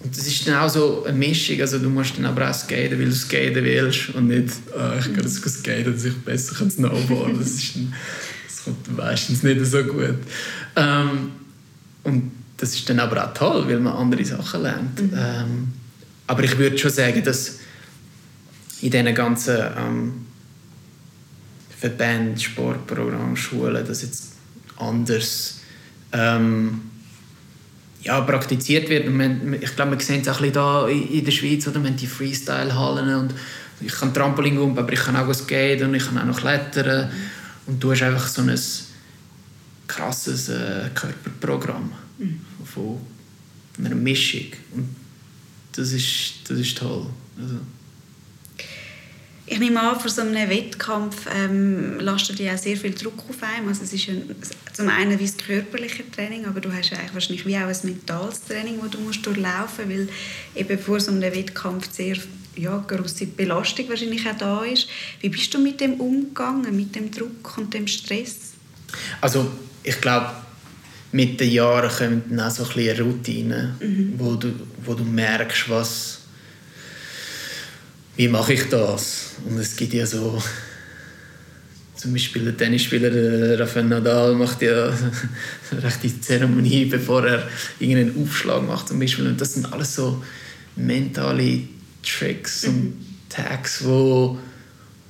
und 0.00 0.16
das 0.16 0.26
ist 0.26 0.46
dann 0.46 0.56
auch 0.56 0.68
so 0.68 1.04
eine 1.04 1.16
Mischung, 1.16 1.60
also 1.60 1.78
du 1.78 1.88
musst 1.88 2.16
dann 2.18 2.26
aber 2.26 2.50
auch 2.50 2.54
skaten, 2.54 2.98
weil 2.98 3.06
du 3.06 3.12
skaten 3.12 3.64
willst 3.64 4.10
und 4.10 4.28
nicht, 4.28 4.50
oh, 4.72 4.98
ich 4.98 5.04
kann 5.04 5.22
das 5.22 5.36
skaten, 5.36 5.92
dass 5.92 6.04
ich 6.04 6.16
besser 6.18 6.54
kann 6.54 6.70
snowboarden 6.70 7.38
das, 7.38 7.48
ist 7.48 7.76
dann, 7.76 7.94
das 8.46 8.64
kommt 8.64 8.96
meistens 8.96 9.42
nicht 9.42 9.64
so 9.64 9.82
gut. 9.84 10.18
Ähm, 10.76 11.32
und 12.04 12.30
das 12.58 12.74
ist 12.74 12.88
dann 12.88 13.00
aber 13.00 13.24
auch 13.24 13.34
toll, 13.34 13.66
weil 13.68 13.80
man 13.80 13.94
andere 13.94 14.24
Sachen 14.24 14.62
lernt. 14.62 15.00
Mhm. 15.00 15.12
Ähm, 15.16 15.68
aber 16.26 16.44
ich 16.44 16.56
würde 16.58 16.78
schon 16.78 16.90
sagen, 16.90 17.22
dass 17.24 17.58
in 18.80 18.90
diesen 18.90 19.14
ganzen 19.14 19.58
ähm, 19.76 20.12
Verbänden, 21.78 22.38
Sportprogrammen, 22.38 23.36
Schulen, 23.36 23.84
das 23.86 24.02
jetzt 24.02 24.32
anders 24.76 25.60
ähm, 26.12 26.82
ja, 28.06 28.20
praktiziert 28.20 28.88
wird. 28.88 29.08
Und 29.08 29.54
ich 29.60 29.74
glaube, 29.74 29.92
wir 29.92 30.00
sehen 30.00 30.22
es 30.22 30.28
auch 30.28 30.40
ein 30.40 30.52
bisschen 30.52 30.88
hier 30.88 31.18
in 31.18 31.24
der 31.24 31.32
Schweiz, 31.32 31.66
oder? 31.66 31.82
haben 31.82 31.96
die 31.96 32.06
Freestyle-Hallen 32.06 33.14
und 33.16 33.34
ich 33.80 33.92
kann 33.92 34.14
Trampolin 34.14 34.56
um, 34.58 34.78
aber 34.78 34.92
ich 34.92 35.00
kann 35.00 35.16
auch 35.16 35.32
skaten 35.34 35.88
und 35.88 35.94
ich 35.94 36.06
kann 36.06 36.18
auch 36.18 36.24
noch 36.24 36.38
klettern. 36.38 37.10
Und 37.66 37.82
du 37.82 37.90
hast 37.90 38.02
einfach 38.02 38.26
so 38.26 38.42
ein 38.42 38.58
krasses 39.86 40.48
äh, 40.48 40.88
Körperprogramm 40.94 41.92
mhm. 42.18 42.40
von 42.64 42.98
einer 43.78 43.94
Mischung. 43.94 44.52
Und 44.72 44.94
das 45.72 45.92
ist, 45.92 46.48
das 46.48 46.58
ist 46.58 46.78
toll. 46.78 47.06
Also. 47.38 47.56
Ich 49.48 49.60
nehme 49.60 49.80
an, 49.80 49.98
vor 50.00 50.10
so 50.10 50.22
einem 50.22 50.50
Wettkampf 50.50 51.26
ähm, 51.32 52.00
lastet 52.00 52.40
ja 52.40 52.54
auch 52.54 52.58
sehr 52.58 52.76
viel 52.76 52.92
Druck 52.92 53.24
auf 53.28 53.42
einem. 53.42 53.68
Also 53.68 53.84
es 53.84 53.92
ist 53.92 54.08
ein, 54.08 54.34
zum 54.72 54.88
einen 54.88 55.18
wie 55.20 55.24
das 55.24 55.36
körperliche 55.36 56.10
Training, 56.10 56.46
aber 56.46 56.60
du 56.60 56.72
hast 56.72 56.92
eigentlich 56.92 57.14
wahrscheinlich 57.14 57.46
wie 57.46 57.56
auch 57.56 57.60
ein 57.60 57.76
mentales 57.84 58.42
Training, 58.42 58.80
das 58.82 58.90
du 58.90 58.98
musst 58.98 59.24
durchlaufen 59.24 59.86
musst, 59.88 60.08
weil 60.56 60.62
eben 60.62 60.78
vor 60.78 60.98
so 60.98 61.12
einem 61.12 61.22
Wettkampf 61.22 61.88
sehr 61.92 62.16
ja, 62.56 62.84
große 62.86 63.26
Belastung 63.26 63.88
wahrscheinlich 63.88 64.28
auch 64.28 64.36
da 64.36 64.64
ist. 64.64 64.88
Wie 65.20 65.28
bist 65.28 65.54
du 65.54 65.58
mit 65.58 65.80
dem 65.80 65.94
umgegangen, 66.00 66.74
mit 66.74 66.96
dem 66.96 67.10
Druck 67.10 67.56
und 67.58 67.72
dem 67.72 67.86
Stress? 67.86 68.52
Also 69.20 69.50
ich 69.82 70.00
glaube, 70.00 70.30
mit 71.12 71.38
den 71.38 71.50
Jahren 71.50 71.90
kommt 71.90 72.30
dann 72.30 72.40
auch 72.40 72.50
so 72.50 72.64
ein 72.64 72.74
bisschen 72.74 73.06
Routine, 73.06 73.76
mhm. 73.80 74.14
wo, 74.16 74.34
du, 74.34 74.52
wo 74.84 74.94
du 74.94 75.04
merkst, 75.04 75.68
was 75.68 76.22
wie 78.16 78.28
mache 78.28 78.54
ich 78.54 78.68
das? 78.68 79.36
Und 79.44 79.58
es 79.58 79.76
gibt 79.76 79.92
ja 79.92 80.06
so, 80.06 80.42
zum 81.96 82.12
Beispiel 82.12 82.44
der 82.44 82.56
Tennisspieler 82.56 83.58
Rafael 83.60 83.84
Nadal 83.84 84.34
macht 84.34 84.62
ja 84.62 84.88
eine 85.70 85.82
rechte 85.82 86.20
Zeremonie, 86.20 86.86
bevor 86.86 87.26
er 87.26 87.48
irgendeinen 87.78 88.22
Aufschlag 88.22 88.66
macht 88.66 88.88
zum 88.88 88.98
Beispiel. 88.98 89.26
Und 89.26 89.40
das 89.40 89.54
sind 89.54 89.72
alles 89.72 89.94
so 89.94 90.22
mentale 90.76 91.60
Tricks 92.02 92.64
und 92.64 92.84
mhm. 92.84 92.94
Tags, 93.28 93.84
wo, 93.84 94.38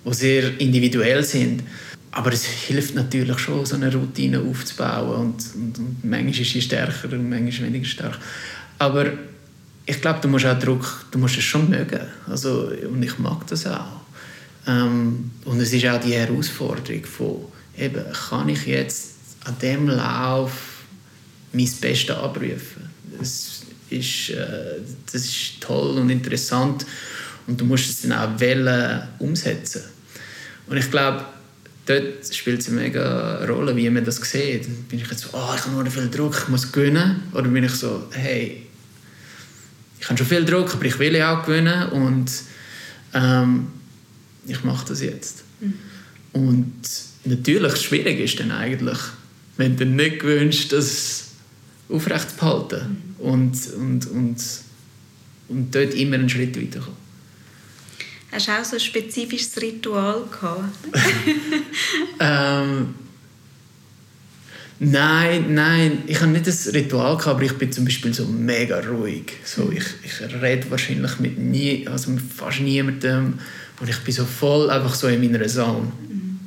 wo 0.05 0.13
sehr 0.13 0.61
individuell 0.61 1.23
sind. 1.23 1.63
Aber 2.11 2.33
es 2.33 2.45
hilft 2.45 2.95
natürlich 2.95 3.39
schon, 3.39 3.67
so 3.67 3.77
eine 3.77 3.93
Routine 3.93 4.41
aufzubauen. 4.41 5.35
Und, 5.35 5.55
und, 5.55 5.79
und 5.79 6.05
manchmal 6.05 6.31
ist 6.31 6.53
sie 6.53 6.63
stärker 6.63 7.13
und 7.13 7.29
manchmal 7.29 7.69
weniger 7.69 7.85
stark. 7.85 8.19
Aber 8.79 9.13
ich 9.87 10.01
glaube, 10.01 10.19
du 10.21 10.29
musst 10.29 10.45
auch 10.45 10.59
Druck, 10.59 11.07
du 11.13 11.19
musst 11.19 11.39
es 11.39 11.45
schon 11.45 11.71
mögen. 11.71 12.01
Also, 12.27 12.73
und 12.91 13.03
ich 13.03 13.19
mag 13.19 13.47
das 13.47 13.67
auch. 13.67 14.01
Ähm, 14.67 15.31
und 15.45 15.61
es 15.61 15.73
ist 15.73 15.87
auch 15.87 16.01
die 16.01 16.15
Herausforderung 16.15 17.05
von, 17.05 17.45
eben, 17.79 18.05
kann 18.29 18.49
ich 18.49 18.67
jetzt 18.67 19.13
an 19.45 19.57
dem 19.63 19.89
Lauf 19.89 20.53
mein 21.53 21.71
Bestes 21.81 22.17
abrufen? 22.17 22.91
Das 23.19 23.63
ist, 23.89 24.31
äh, 24.31 24.81
das 25.13 25.25
ist 25.25 25.61
toll 25.61 25.99
und 25.99 26.11
interessant 26.11 26.85
und 27.47 27.61
du 27.61 27.65
musst 27.65 27.89
es 27.89 28.03
dann 28.03 28.13
auch 28.13 28.41
wählen, 28.41 29.03
umsetzen. 29.21 29.83
Und 30.67 30.79
ich 30.79 30.91
glaube, 30.91 31.25
dort 31.87 32.35
spielt 32.35 32.61
es 32.61 32.69
eine 32.69 32.81
mega 32.81 33.45
Rolle, 33.45 33.77
wie 33.77 33.89
man 33.89 34.05
das 34.05 34.17
sieht. 34.17 34.89
Bin 34.89 34.99
ich 34.99 35.09
jetzt 35.09 35.23
so, 35.23 35.29
oh, 35.33 35.55
ich 35.55 35.63
habe 35.63 35.71
nur 35.71 35.87
viel 35.87 36.11
Druck, 36.11 36.37
ich 36.43 36.49
muss 36.49 36.73
gewinnen? 36.73 37.23
Oder 37.33 37.49
bin 37.49 37.63
ich 37.63 37.73
so, 37.73 38.09
hey, 38.11 38.66
ich 40.01 40.09
habe 40.09 40.19
schon 40.19 40.27
viel 40.27 40.45
Druck, 40.45 40.75
aber 40.75 40.85
ich 40.85 40.99
will 40.99 41.15
ja 41.15 41.39
auch 41.39 41.47
gewinnen 41.47 41.89
und 41.91 42.31
ähm, 43.15 43.69
ich 44.47 44.63
mache 44.65 44.87
das 44.89 45.03
jetzt. 45.03 45.45
Mhm. 45.61 45.75
Und 46.33 46.83
natürlich, 47.25 47.73
das 47.73 47.83
Schwierige 47.83 48.23
ist 48.23 48.39
dann 48.39 48.53
eigentlich, 48.53 48.99
wenn 49.57 49.77
du 49.77 49.87
nicht 49.87 50.21
gewünscht, 50.21 50.73
das 50.73 51.29
aufrecht 51.89 52.31
zu 52.31 52.37
behalten 52.37 53.15
mhm. 53.19 53.25
und, 53.25 53.75
und, 53.75 54.07
und, 54.11 54.45
und 55.49 55.75
dort 55.75 55.95
immer 55.95 56.17
einen 56.17 56.29
Schritt 56.29 56.61
weiterkommen. 56.61 57.07
Hast 58.33 58.49
du 58.49 58.53
auch 58.53 58.65
so 58.65 58.77
ein 58.77 58.81
spezifisches 58.81 59.61
Ritual 59.63 60.25
gehabt? 60.31 60.77
ähm, 62.21 62.95
Nein, 64.79 65.55
nein, 65.55 66.03
ich 66.07 66.21
habe 66.21 66.33
nicht 66.33 66.47
das 66.47 66.73
Ritual 66.73 67.17
gehabt, 67.17 67.37
aber 67.37 67.43
ich 67.43 67.57
bin 67.57 67.73
zum 67.73 67.87
Beispiel 67.87 68.13
so 68.13 68.27
mega 68.27 68.81
ruhig. 68.81 69.33
So, 69.45 69.65
mhm. 69.65 69.79
ich, 69.79 69.85
ich 70.05 70.43
rede 70.43 70.71
wahrscheinlich 70.71 71.19
mit 71.19 71.39
nie, 71.39 71.89
also 71.89 72.11
mit 72.11 72.23
fast 72.23 72.61
niemandem 72.61 73.39
und 73.81 73.89
ich 73.89 73.99
bin 74.01 74.13
so 74.15 74.25
voll 74.25 74.69
einfach 74.69 74.95
so 74.95 75.09
in 75.09 75.21
meiner 75.21 75.47
Zone. 75.47 75.93
Mhm. 76.09 76.41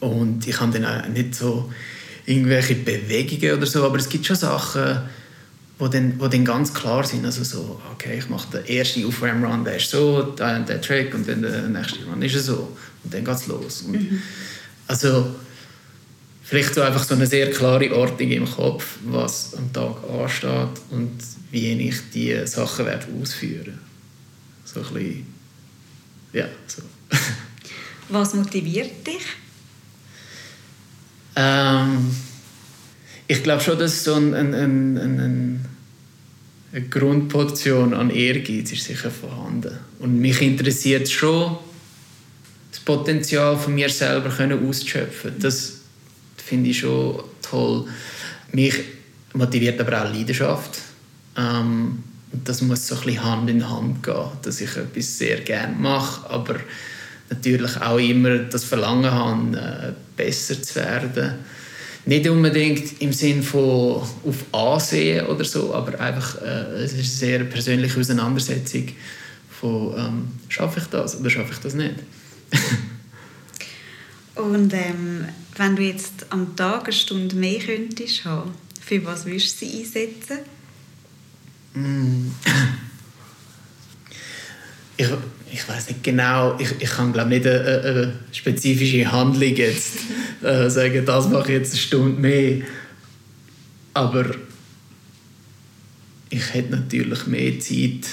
Und 0.00 0.46
ich 0.46 0.60
habe 0.60 0.78
dann 0.78 0.84
auch 0.84 1.08
nicht 1.08 1.34
so 1.34 1.70
irgendwelche 2.24 2.76
Bewegungen 2.76 3.56
oder 3.56 3.66
so, 3.66 3.84
aber 3.84 3.98
es 3.98 4.08
gibt 4.08 4.26
schon 4.26 4.36
Sachen, 4.36 5.00
wo 5.78 5.88
dann, 5.88 6.20
wo 6.20 6.28
dann 6.28 6.44
ganz 6.44 6.72
klar 6.72 7.02
sind, 7.02 7.24
also 7.24 7.42
so, 7.42 7.80
okay, 7.92 8.18
ich 8.18 8.28
mache 8.28 8.58
den 8.58 8.66
ersten 8.66 9.04
Aufwärmrun, 9.06 9.64
der 9.64 9.76
ist 9.76 9.90
so, 9.90 10.22
der, 10.22 10.60
der 10.60 10.80
Track 10.80 11.14
und 11.14 11.28
dann 11.28 11.42
der 11.42 11.62
nächste 11.62 12.04
Run 12.04 12.22
ist 12.22 12.44
so 12.44 12.76
und 13.02 13.12
dann 13.12 13.24
geht 13.24 13.34
es 13.34 13.46
los. 13.48 13.82
Und 13.82 13.94
mhm. 13.94 14.22
Also 14.86 15.34
vielleicht 16.50 16.74
so 16.74 16.82
einfach 16.82 17.04
so 17.04 17.14
eine 17.14 17.28
sehr 17.28 17.48
klare 17.52 17.94
Ordnung 17.94 18.28
im 18.32 18.44
Kopf, 18.44 18.98
was 19.04 19.54
am 19.54 19.72
Tag 19.72 19.98
ansteht 20.10 20.82
und 20.90 21.12
wie 21.52 21.88
ich 21.88 22.10
die 22.12 22.44
Sachen 22.44 22.86
werde 22.86 23.06
ausführen 23.22 23.78
So 24.64 24.80
ein 24.80 24.86
bisschen, 24.92 25.26
ja, 26.32 26.46
so. 26.66 26.82
Was 28.08 28.34
motiviert 28.34 29.06
dich? 29.06 29.22
Ähm, 31.36 32.10
ich 33.28 33.44
glaube 33.44 33.62
schon, 33.62 33.78
dass 33.78 34.02
so 34.02 34.14
ein, 34.14 34.34
ein, 34.34 34.52
ein, 34.52 34.98
ein, 34.98 35.64
eine 36.72 36.82
Grundportion 36.88 37.94
an 37.94 38.10
Ehrgeiz 38.10 38.72
ist 38.72 38.86
sicher 38.86 39.12
vorhanden. 39.12 39.78
Und 40.00 40.20
mich 40.20 40.42
interessiert 40.42 41.08
schon, 41.08 41.58
das 42.72 42.80
Potenzial 42.80 43.56
von 43.56 43.72
mir 43.72 43.88
selber 43.88 44.30
können 44.30 44.68
auszuschöpfen. 44.68 45.34
Das 45.38 45.79
finde 46.50 46.70
ich 46.70 46.80
schon 46.80 47.22
toll. 47.42 47.86
Mich 48.50 48.74
motiviert 49.34 49.80
aber 49.80 50.02
auch 50.02 50.12
Leidenschaft. 50.12 50.80
Ähm, 51.36 52.02
das 52.44 52.60
muss 52.60 52.88
so 52.88 52.96
ein 52.96 53.02
bisschen 53.02 53.24
Hand 53.24 53.50
in 53.50 53.68
Hand 53.68 54.02
gehen, 54.02 54.26
dass 54.42 54.60
ich 54.60 54.76
etwas 54.76 55.18
sehr 55.18 55.40
gerne 55.40 55.76
mache, 55.76 56.28
aber 56.28 56.56
natürlich 57.28 57.76
auch 57.80 57.98
immer 57.98 58.38
das 58.38 58.64
Verlangen 58.64 59.10
habe, 59.10 59.56
äh, 59.56 59.92
besser 60.16 60.60
zu 60.60 60.74
werden. 60.74 61.34
Nicht 62.06 62.28
unbedingt 62.28 63.00
im 63.00 63.12
Sinn 63.12 63.42
von 63.44 64.02
auf 64.02 64.44
Ansehen 64.52 65.26
oder 65.26 65.44
so, 65.44 65.72
aber 65.72 66.00
einfach 66.00 66.42
äh, 66.42 66.82
es 66.82 66.92
ist 66.92 66.94
eine 66.94 67.04
sehr 67.04 67.44
persönliche 67.44 68.00
Auseinandersetzung 68.00 68.88
von 69.60 69.94
ähm, 69.96 70.28
schaffe 70.48 70.80
ich 70.80 70.86
das 70.86 71.20
oder 71.20 71.30
schaffe 71.30 71.52
ich 71.52 71.58
das 71.60 71.74
nicht. 71.74 71.96
Und 74.40 74.72
ähm, 74.72 75.26
wenn 75.56 75.76
du 75.76 75.82
jetzt 75.82 76.26
am 76.30 76.56
Tag 76.56 76.84
eine 76.84 76.92
Stunde 76.92 77.36
mehr 77.36 77.58
könntest 77.58 78.24
haben, 78.24 78.52
für 78.80 79.04
was 79.04 79.26
würdest 79.26 79.60
du 79.60 79.66
sie 79.66 79.80
einsetzen? 79.80 80.38
Mm. 81.74 82.30
Ich, 84.96 85.08
ich 85.52 85.68
weiß 85.68 85.88
nicht 85.88 86.02
genau, 86.02 86.58
ich, 86.58 86.70
ich 86.78 86.90
kann 86.90 87.12
glaube 87.12 87.30
nicht 87.30 87.46
eine, 87.46 87.82
eine, 87.82 88.12
spezifische 88.32 89.10
Handlung 89.10 89.54
jetzt 89.54 89.98
äh, 90.42 90.68
sagen, 90.68 91.04
das 91.04 91.28
mache 91.28 91.52
ich 91.52 91.58
jetzt 91.58 91.72
eine 91.72 91.80
Stunde 91.80 92.20
mehr. 92.20 92.62
Aber 93.94 94.26
ich 96.30 96.54
hätte 96.54 96.70
natürlich 96.70 97.26
mehr 97.26 97.58
Zeit, 97.60 98.06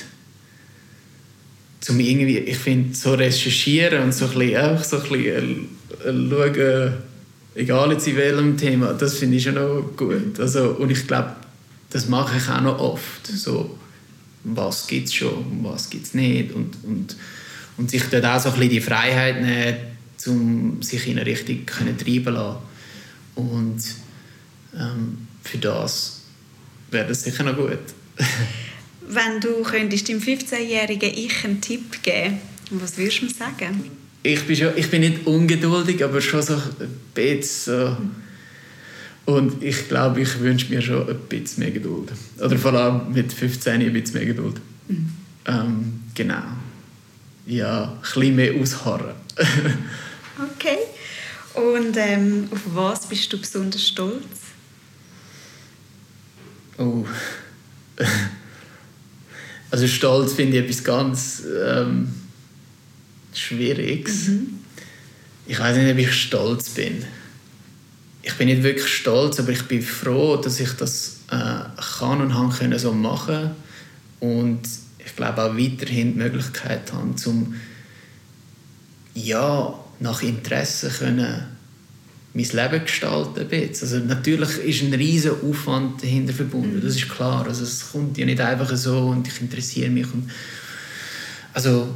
um 1.89 1.99
irgendwie, 1.99 2.39
ich 2.39 2.57
finde, 2.57 2.95
so 2.95 3.13
recherchieren 3.13 4.03
und 4.03 4.13
so 4.13 4.25
ein 4.25 4.31
bisschen, 4.31 4.57
einfach 4.57 4.83
so 4.83 4.97
ein 4.97 5.03
bisschen 5.03 5.63
äh, 5.63 5.76
schauen, 6.03 6.93
egal 7.55 7.91
jetzt 7.91 8.07
in 8.07 8.15
welchem 8.15 8.57
Thema, 8.57 8.93
das 8.93 9.15
finde 9.15 9.37
ich 9.37 9.43
schon 9.43 9.55
noch 9.55 9.83
gut. 9.95 10.39
Also, 10.39 10.71
und 10.71 10.91
ich 10.91 11.07
glaube, 11.07 11.35
das 11.89 12.07
mache 12.07 12.37
ich 12.37 12.49
auch 12.49 12.61
noch 12.61 12.79
oft. 12.79 13.27
So, 13.27 13.77
was 14.43 14.87
gibt 14.87 15.07
es 15.07 15.13
schon, 15.13 15.63
was 15.63 15.89
gibt 15.89 16.05
es 16.05 16.13
nicht. 16.13 16.53
Und, 16.53 16.75
und, 16.83 17.15
und 17.77 17.89
sich 17.89 18.03
dort 18.11 18.25
auch 18.25 18.39
so 18.39 18.49
ein 18.49 18.55
bisschen 18.55 18.69
die 18.69 18.81
Freiheit 18.81 19.41
nehmen, 19.41 19.77
um 20.25 20.81
sich 20.81 21.07
in 21.07 21.17
eine 21.17 21.25
Richtung 21.25 21.65
können 21.65 21.97
treiben 21.97 22.33
lassen. 22.33 22.57
Und 23.35 23.81
ähm, 24.75 25.27
für 25.43 25.57
das 25.57 26.21
wäre 26.91 27.07
das 27.07 27.23
sicher 27.23 27.43
noch 27.43 27.55
gut. 27.55 27.79
Wenn 29.07 29.39
du 29.39 29.61
könntest 29.63 30.09
dem 30.09 30.19
15-jährigen 30.19 31.13
Ich 31.13 31.45
einen 31.45 31.61
Tipp 31.61 32.03
geben, 32.03 32.39
was 32.71 32.97
würdest 32.97 33.21
du 33.21 33.25
ihm 33.25 33.31
sagen? 33.31 33.83
Ich 34.23 34.45
bin, 34.45 34.55
schon, 34.55 34.75
ich 34.75 34.89
bin 34.89 35.01
nicht 35.01 35.25
ungeduldig, 35.25 36.03
aber 36.03 36.19
schon 36.21 36.41
so 36.41 36.55
ein 36.55 36.89
bisschen 37.13 37.95
so. 37.95 37.97
Und 39.25 39.61
ich 39.61 39.89
glaube, 39.89 40.21
ich 40.21 40.39
wünsche 40.39 40.73
mir 40.73 40.81
schon 40.81 41.07
ein 41.07 41.19
bisschen 41.27 41.63
mehr 41.63 41.71
Geduld. 41.71 42.11
Oder 42.39 42.57
vor 42.57 42.73
allem 42.73 43.11
mit 43.11 43.31
15 43.33 43.81
ein 43.81 43.93
bisschen 43.93 44.15
mehr 44.15 44.25
Geduld. 44.25 44.55
Mhm. 44.87 45.09
Ähm, 45.45 46.03
genau. 46.15 46.43
Ja, 47.45 47.83
ein 47.83 47.99
bisschen 48.01 48.35
mehr 48.35 48.53
ausharren. 48.55 49.15
okay. 50.55 50.77
Und 51.53 51.97
ähm, 51.97 52.47
auf 52.51 52.61
was 52.73 53.07
bist 53.07 53.31
du 53.33 53.37
besonders 53.37 53.87
stolz? 53.87 54.25
Oh. 56.77 57.05
Also 59.69 59.85
Stolz 59.85 60.31
finde 60.31 60.57
ich 60.57 60.63
etwas 60.63 60.81
ganz 60.81 61.43
ähm, 61.45 62.07
Schwieriges. 63.39 64.27
Mhm. 64.27 64.59
Ich 65.45 65.59
weiß 65.59 65.77
nicht, 65.77 65.91
ob 65.91 65.97
ich 65.97 66.13
stolz 66.13 66.69
bin. 66.69 67.03
Ich 68.21 68.33
bin 68.33 68.47
nicht 68.47 68.63
wirklich 68.63 68.87
stolz, 68.87 69.39
aber 69.39 69.51
ich 69.51 69.63
bin 69.63 69.81
froh, 69.81 70.35
dass 70.37 70.59
ich 70.59 70.71
das 70.73 71.21
äh, 71.31 71.59
kann 71.99 72.21
und 72.21 72.33
haben 72.33 72.51
können 72.51 72.77
so 72.77 72.91
machen 72.91 73.51
und 74.19 74.61
ich 75.05 75.15
glaube 75.15 75.41
auch 75.41 75.57
weiterhin 75.57 76.13
die 76.13 76.19
Möglichkeit 76.19 76.91
haben, 76.91 77.15
zum 77.15 77.55
ja 79.13 79.73
nach 79.99 80.21
Interessen 80.21 80.91
können 80.91 81.45
mein 82.33 82.45
Leben 82.45 82.85
gestalten 82.85 83.47
Also 83.81 83.97
natürlich 83.99 84.57
ist 84.59 84.83
ein 84.83 84.93
riesiger 84.93 85.35
Aufwand 85.43 86.03
dahinter 86.03 86.33
verbunden, 86.33 86.81
das 86.83 86.95
ist 86.95 87.09
klar. 87.09 87.47
Also 87.47 87.63
es 87.63 87.91
kommt 87.91 88.17
ja 88.17 88.25
nicht 88.25 88.39
einfach 88.39 88.75
so 88.75 89.07
und 89.07 89.27
ich 89.27 89.41
interessiere 89.41 89.89
mich. 89.89 90.05
Und 90.13 90.29
also 91.53 91.87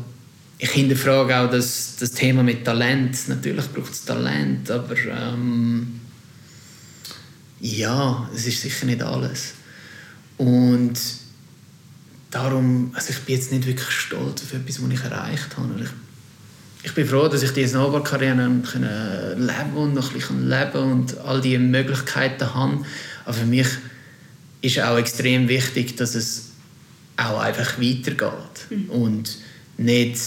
ich 0.63 0.69
hinterfrage 0.69 1.36
auch 1.39 1.50
das, 1.50 1.95
das 2.00 2.12
Thema 2.12 2.43
mit 2.43 2.63
Talent. 2.63 3.17
Natürlich 3.28 3.65
braucht 3.74 3.93
es 3.93 4.06
Talent, 4.06 4.69
aber 4.69 4.95
ähm, 4.95 6.00
ja, 7.60 8.30
es 8.36 8.45
ist 8.45 8.62
sicher 8.62 8.86
nicht 8.86 9.02
alles. 9.02 9.54
Und 10.38 10.93
darum, 12.30 12.91
also 12.93 13.10
ich 13.10 13.19
bin 13.21 13.36
jetzt 13.36 13.52
nicht 13.52 13.65
wirklich 13.65 13.89
stolz 13.89 14.43
auf 14.43 14.54
etwas, 14.54 14.80
was 14.84 14.91
ich 14.91 15.04
erreicht 15.04 15.58
habe. 15.58 15.82
Ich 15.82 15.89
ich 16.84 16.93
bin 16.93 17.08
froh, 17.08 17.28
dass 17.28 17.43
ich 17.43 17.52
diese 17.52 17.69
Snowboard-Karriere 17.69 18.47
leben 19.38 19.74
und 19.76 19.93
noch 19.93 20.10
ein 20.10 20.13
bisschen 20.13 20.50
leben 20.50 20.91
und 20.91 21.17
all 21.19 21.39
diese 21.41 21.60
Möglichkeiten 21.60 22.54
habe. 22.54 22.84
Aber 23.26 23.34
für 23.34 23.45
mich 23.45 23.67
ist 24.62 24.80
auch 24.80 24.97
extrem 24.97 25.47
wichtig, 25.47 25.95
dass 25.97 26.15
es 26.15 26.50
auch 27.17 27.39
einfach 27.39 27.80
weitergeht. 27.80 28.65
Mhm. 28.71 28.89
Und 28.89 29.38
nicht 29.78 30.17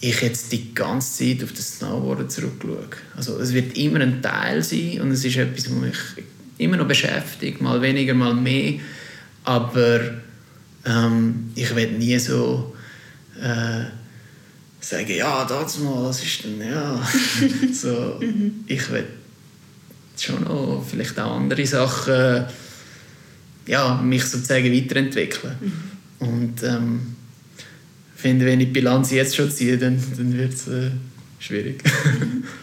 ich 0.00 0.20
jetzt 0.20 0.52
die 0.52 0.74
ganze 0.74 1.24
Zeit 1.24 1.44
auf 1.44 1.52
das 1.52 1.78
Snowboarden 1.78 2.30
zurückschaue. 2.30 2.88
Also 3.16 3.38
es 3.38 3.52
wird 3.52 3.76
immer 3.76 4.00
ein 4.00 4.22
Teil 4.22 4.62
sein 4.62 5.00
und 5.00 5.10
es 5.10 5.24
ist 5.24 5.36
etwas, 5.36 5.70
was 5.70 5.78
mich 5.78 6.26
immer 6.58 6.76
noch 6.76 6.86
beschäftigt, 6.86 7.60
mal 7.60 7.82
weniger, 7.82 8.14
mal 8.14 8.34
mehr. 8.34 8.74
Aber 9.44 10.00
ähm, 10.84 11.50
ich 11.54 11.74
werde 11.74 11.94
nie 11.94 12.18
so... 12.18 12.74
Äh, 13.40 13.84
sagen, 14.80 15.14
ja, 15.14 15.44
das 15.44 15.78
mal, 15.78 16.04
was 16.04 16.22
ist 16.22 16.44
denn, 16.44 16.60
ja. 16.60 17.00
so, 17.72 18.20
ich 18.66 18.90
will 18.90 19.06
schon 20.16 20.42
noch 20.44 20.84
vielleicht 20.88 21.18
auch 21.18 21.36
andere 21.36 21.66
Sachen, 21.66 22.44
ja, 23.66 24.00
mich 24.02 24.24
sozusagen 24.24 24.72
weiterentwickeln. 24.72 25.54
Mhm. 25.60 26.26
Und 26.26 26.62
ähm, 26.62 27.16
finde, 28.18 28.46
wenn 28.46 28.60
ich 28.60 28.66
die 28.66 28.72
Bilanz 28.72 29.12
jetzt 29.12 29.36
schon 29.36 29.50
ziehe, 29.50 29.78
dann, 29.78 30.02
dann 30.16 30.36
wird 30.36 30.52
es 30.52 30.66
äh, 30.66 30.90
schwierig. 31.38 31.82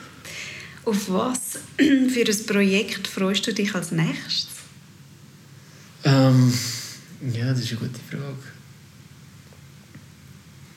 Auf 0.86 1.10
was 1.10 1.60
für 1.78 2.30
ein 2.30 2.46
Projekt 2.46 3.08
freust 3.08 3.48
du 3.48 3.54
dich 3.54 3.74
als 3.74 3.92
nächstes? 3.92 4.50
Ähm, 6.04 6.54
ja, 7.34 7.50
das 7.50 7.62
ist 7.62 7.72
eine 7.72 7.80
gute 7.80 8.00
Frage. 8.10 8.36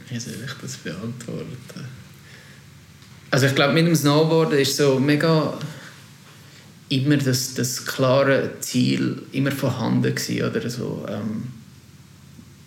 Wie 0.09 0.19
soll 0.19 0.35
ich 0.47 0.53
das 0.63 0.77
beantworten? 0.77 1.85
Also 3.31 3.47
ich 3.47 3.55
glaube, 3.55 3.75
mit 3.75 3.87
dem 3.87 3.97
Snowboarden 3.97 4.59
ist 4.61 4.77
so 4.77 4.99
mega 4.99 5.59
immer 6.89 7.17
das, 7.17 7.53
das 7.53 7.85
klare 7.85 8.53
Ziel 8.61 9.23
immer 9.33 9.51
vorhanden 9.51 10.15
gewesen, 10.15 10.49
oder 10.49 10.71
so. 10.71 11.05
Ähm, 11.09 11.58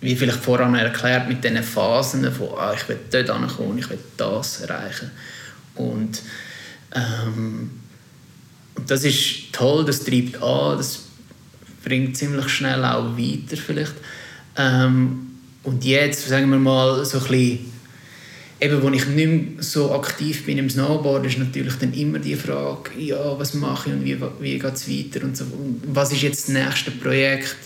wie 0.01 0.15
vielleicht 0.15 0.39
vorhin 0.39 0.75
erklärt, 0.75 1.29
mit 1.29 1.43
diesen 1.43 1.63
Phasen 1.63 2.31
von 2.31 2.49
ah, 2.57 2.73
ich 2.75 2.87
will 2.89 2.99
dort 3.11 3.29
ankommen, 3.29 3.77
ich 3.77 3.89
will 3.89 3.99
das 4.17 4.61
erreichen. 4.61 5.11
Und, 5.75 6.21
ähm, 6.93 7.71
das 8.87 9.03
ist 9.03 9.51
toll, 9.51 9.85
das 9.85 10.03
treibt 10.03 10.41
an, 10.41 10.77
das 10.77 11.03
bringt 11.83 12.17
ziemlich 12.17 12.49
schnell 12.49 12.83
auch 12.83 13.17
weiter 13.17 13.57
vielleicht. 13.57 13.93
Ähm, 14.57 15.27
und 15.63 15.83
jetzt, 15.85 16.27
sagen 16.27 16.49
wir 16.49 16.57
mal, 16.57 17.05
so 17.05 17.19
ein 17.19 17.23
bisschen, 17.23 17.59
eben, 18.59 18.81
wo 18.81 18.89
ich 18.89 19.05
nicht 19.07 19.27
mehr 19.27 19.63
so 19.63 19.93
aktiv 19.93 20.45
bin 20.45 20.57
im 20.57 20.69
Snowboard, 20.69 21.25
ist 21.25 21.37
natürlich 21.37 21.75
dann 21.75 21.93
immer 21.93 22.19
die 22.19 22.35
Frage, 22.35 22.91
ja, 22.97 23.37
was 23.37 23.53
mache 23.53 23.89
ich 23.89 23.95
und 23.95 24.05
wie, 24.05 24.17
wie 24.39 24.59
geht 24.59 24.73
es 24.73 24.89
weiter 24.89 25.23
und 25.25 25.37
so. 25.37 25.45
Und 25.45 25.81
was 25.87 26.11
ist 26.11 26.21
jetzt 26.21 26.47
das 26.47 26.53
nächste 26.53 26.91
Projekt, 26.91 27.57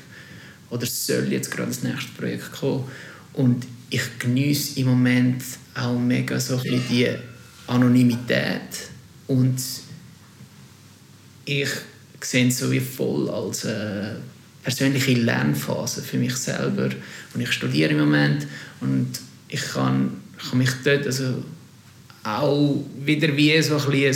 oder 0.69 0.85
soll 0.85 1.31
jetzt 1.31 1.51
gerade 1.51 1.69
das 1.69 1.83
nächste 1.83 2.11
Projekt 2.17 2.51
kommen. 2.51 2.85
Und 3.33 3.65
ich 3.89 4.03
genieße 4.19 4.79
im 4.79 4.87
Moment 4.87 5.43
auch 5.73 5.97
mega 5.97 6.39
so 6.39 6.57
ein 6.57 6.81
die 6.89 7.09
Anonymität 7.67 8.89
und 9.27 9.61
ich 11.45 11.69
sehe 12.21 12.47
es 12.47 12.57
so 12.57 12.71
wie 12.71 12.79
voll 12.79 13.29
als 13.29 13.65
eine 13.65 14.17
persönliche 14.63 15.13
Lernphase 15.13 16.01
für 16.01 16.17
mich 16.17 16.35
selber. 16.35 16.89
Und 17.33 17.41
ich 17.41 17.51
studiere 17.51 17.91
im 17.91 17.99
Moment 17.99 18.47
und 18.81 19.11
ich 19.47 19.61
kann, 19.61 20.21
kann 20.49 20.57
mich 20.57 20.71
dort 20.83 21.05
also 21.05 21.43
auch 22.23 22.83
wieder 22.99 23.35
wie 23.37 23.61
so 23.61 23.77
ein, 23.77 23.93
ein, 23.93 24.15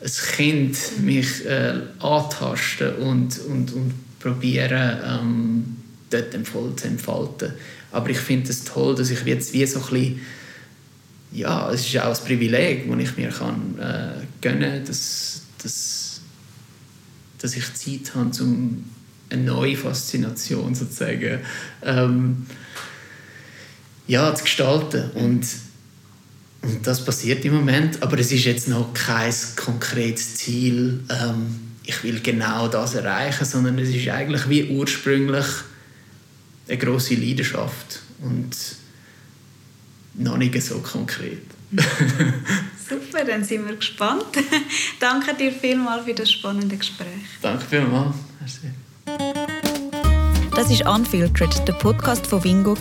ein 0.00 0.12
Kind 0.36 0.76
mich 1.02 1.44
äh, 1.44 1.80
antasten 1.98 2.94
und, 2.96 3.38
und, 3.40 3.72
und 3.72 3.94
probieren, 4.18 4.98
ähm, 5.04 5.76
dort 6.10 6.46
voll 6.46 6.74
zu 6.76 6.86
entfalten. 6.86 7.52
Aber 7.90 8.10
ich 8.10 8.18
finde 8.18 8.50
es 8.50 8.64
toll, 8.64 8.94
dass 8.94 9.10
ich 9.10 9.22
jetzt 9.24 9.52
wie 9.52 9.64
so 9.66 9.80
ein 9.80 9.86
bisschen, 9.86 10.20
ja, 11.32 11.70
es 11.70 11.86
ist 11.86 11.98
auch 11.98 12.18
ein 12.18 12.26
Privileg, 12.26 12.90
das 12.90 12.98
ich 13.00 13.16
mir 13.16 13.30
kann, 13.30 13.78
äh, 13.78 14.24
gönnen 14.40 14.72
kann, 14.72 14.84
dass, 14.84 15.42
dass, 15.62 16.20
dass 17.38 17.56
ich 17.56 17.74
Zeit 17.74 18.14
habe, 18.14 18.30
um 18.42 18.84
eine 19.30 19.42
neue 19.42 19.76
Faszination 19.76 20.74
sozusagen 20.74 21.40
ähm, 21.82 22.46
ja, 24.06 24.34
zu 24.34 24.44
gestalten. 24.44 25.10
Und, 25.10 25.46
und 26.62 26.86
das 26.86 27.04
passiert 27.04 27.44
im 27.44 27.54
Moment, 27.54 28.02
aber 28.02 28.18
es 28.18 28.32
ist 28.32 28.44
jetzt 28.44 28.68
noch 28.68 28.92
kein 28.94 29.32
konkretes 29.56 30.36
Ziel, 30.36 31.00
ähm, 31.10 31.67
ich 31.88 32.04
will 32.04 32.20
genau 32.20 32.68
das 32.68 32.94
erreichen, 32.94 33.46
sondern 33.46 33.78
es 33.78 33.88
ist 33.88 34.08
eigentlich 34.08 34.46
wie 34.50 34.64
ursprünglich 34.64 35.46
eine 36.68 36.76
große 36.76 37.14
Leidenschaft 37.14 38.00
und 38.20 38.50
noch 40.14 40.36
nicht 40.36 40.62
so 40.62 40.80
konkret. 40.80 41.46
Super, 42.88 43.24
dann 43.24 43.42
sind 43.42 43.66
wir 43.66 43.76
gespannt. 43.76 44.26
Danke 45.00 45.34
dir 45.34 45.50
vielmals 45.50 46.04
für 46.04 46.12
das 46.12 46.30
spannende 46.30 46.76
Gespräch. 46.76 47.06
Danke 47.40 47.64
vielmals. 47.64 48.16
Das 50.54 50.70
ist 50.70 50.86
Unfiltered, 50.86 51.66
der 51.66 51.72
Podcast 51.74 52.26
von 52.26 52.44
Wingo. 52.44 52.76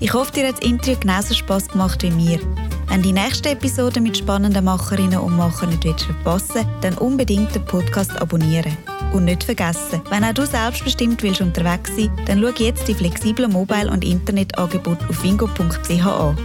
Ich 0.00 0.14
hoffe, 0.14 0.32
dir 0.32 0.48
hat 0.48 0.62
das 0.62 0.66
Interview 0.66 0.98
genauso 0.98 1.34
Spass 1.34 1.68
gemacht 1.68 2.02
wie 2.02 2.10
mir. 2.10 2.40
Wenn 2.88 3.02
die 3.02 3.12
nächste 3.12 3.50
Episode 3.50 4.00
mit 4.00 4.16
spannenden 4.16 4.64
Macherinnen 4.64 5.18
und 5.18 5.36
Machern 5.36 5.70
nicht 5.70 6.00
verpassen 6.00 6.66
dann 6.80 6.94
unbedingt 6.98 7.54
den 7.54 7.64
Podcast 7.64 8.20
abonnieren. 8.20 8.76
Und 9.12 9.26
nicht 9.26 9.44
vergessen, 9.44 10.02
wenn 10.10 10.24
auch 10.24 10.32
du 10.32 10.44
selbstbestimmt 10.44 11.22
willst 11.22 11.40
unterwegs 11.40 11.94
sein, 11.96 12.10
dann 12.26 12.40
schau 12.40 12.62
jetzt 12.62 12.88
die 12.88 12.94
flexiblen 12.94 13.52
Mobile- 13.52 13.90
und 13.90 14.04
Internetangebote 14.04 15.08
auf 15.08 15.22
wingo.ch 15.22 16.06
an. 16.06 16.36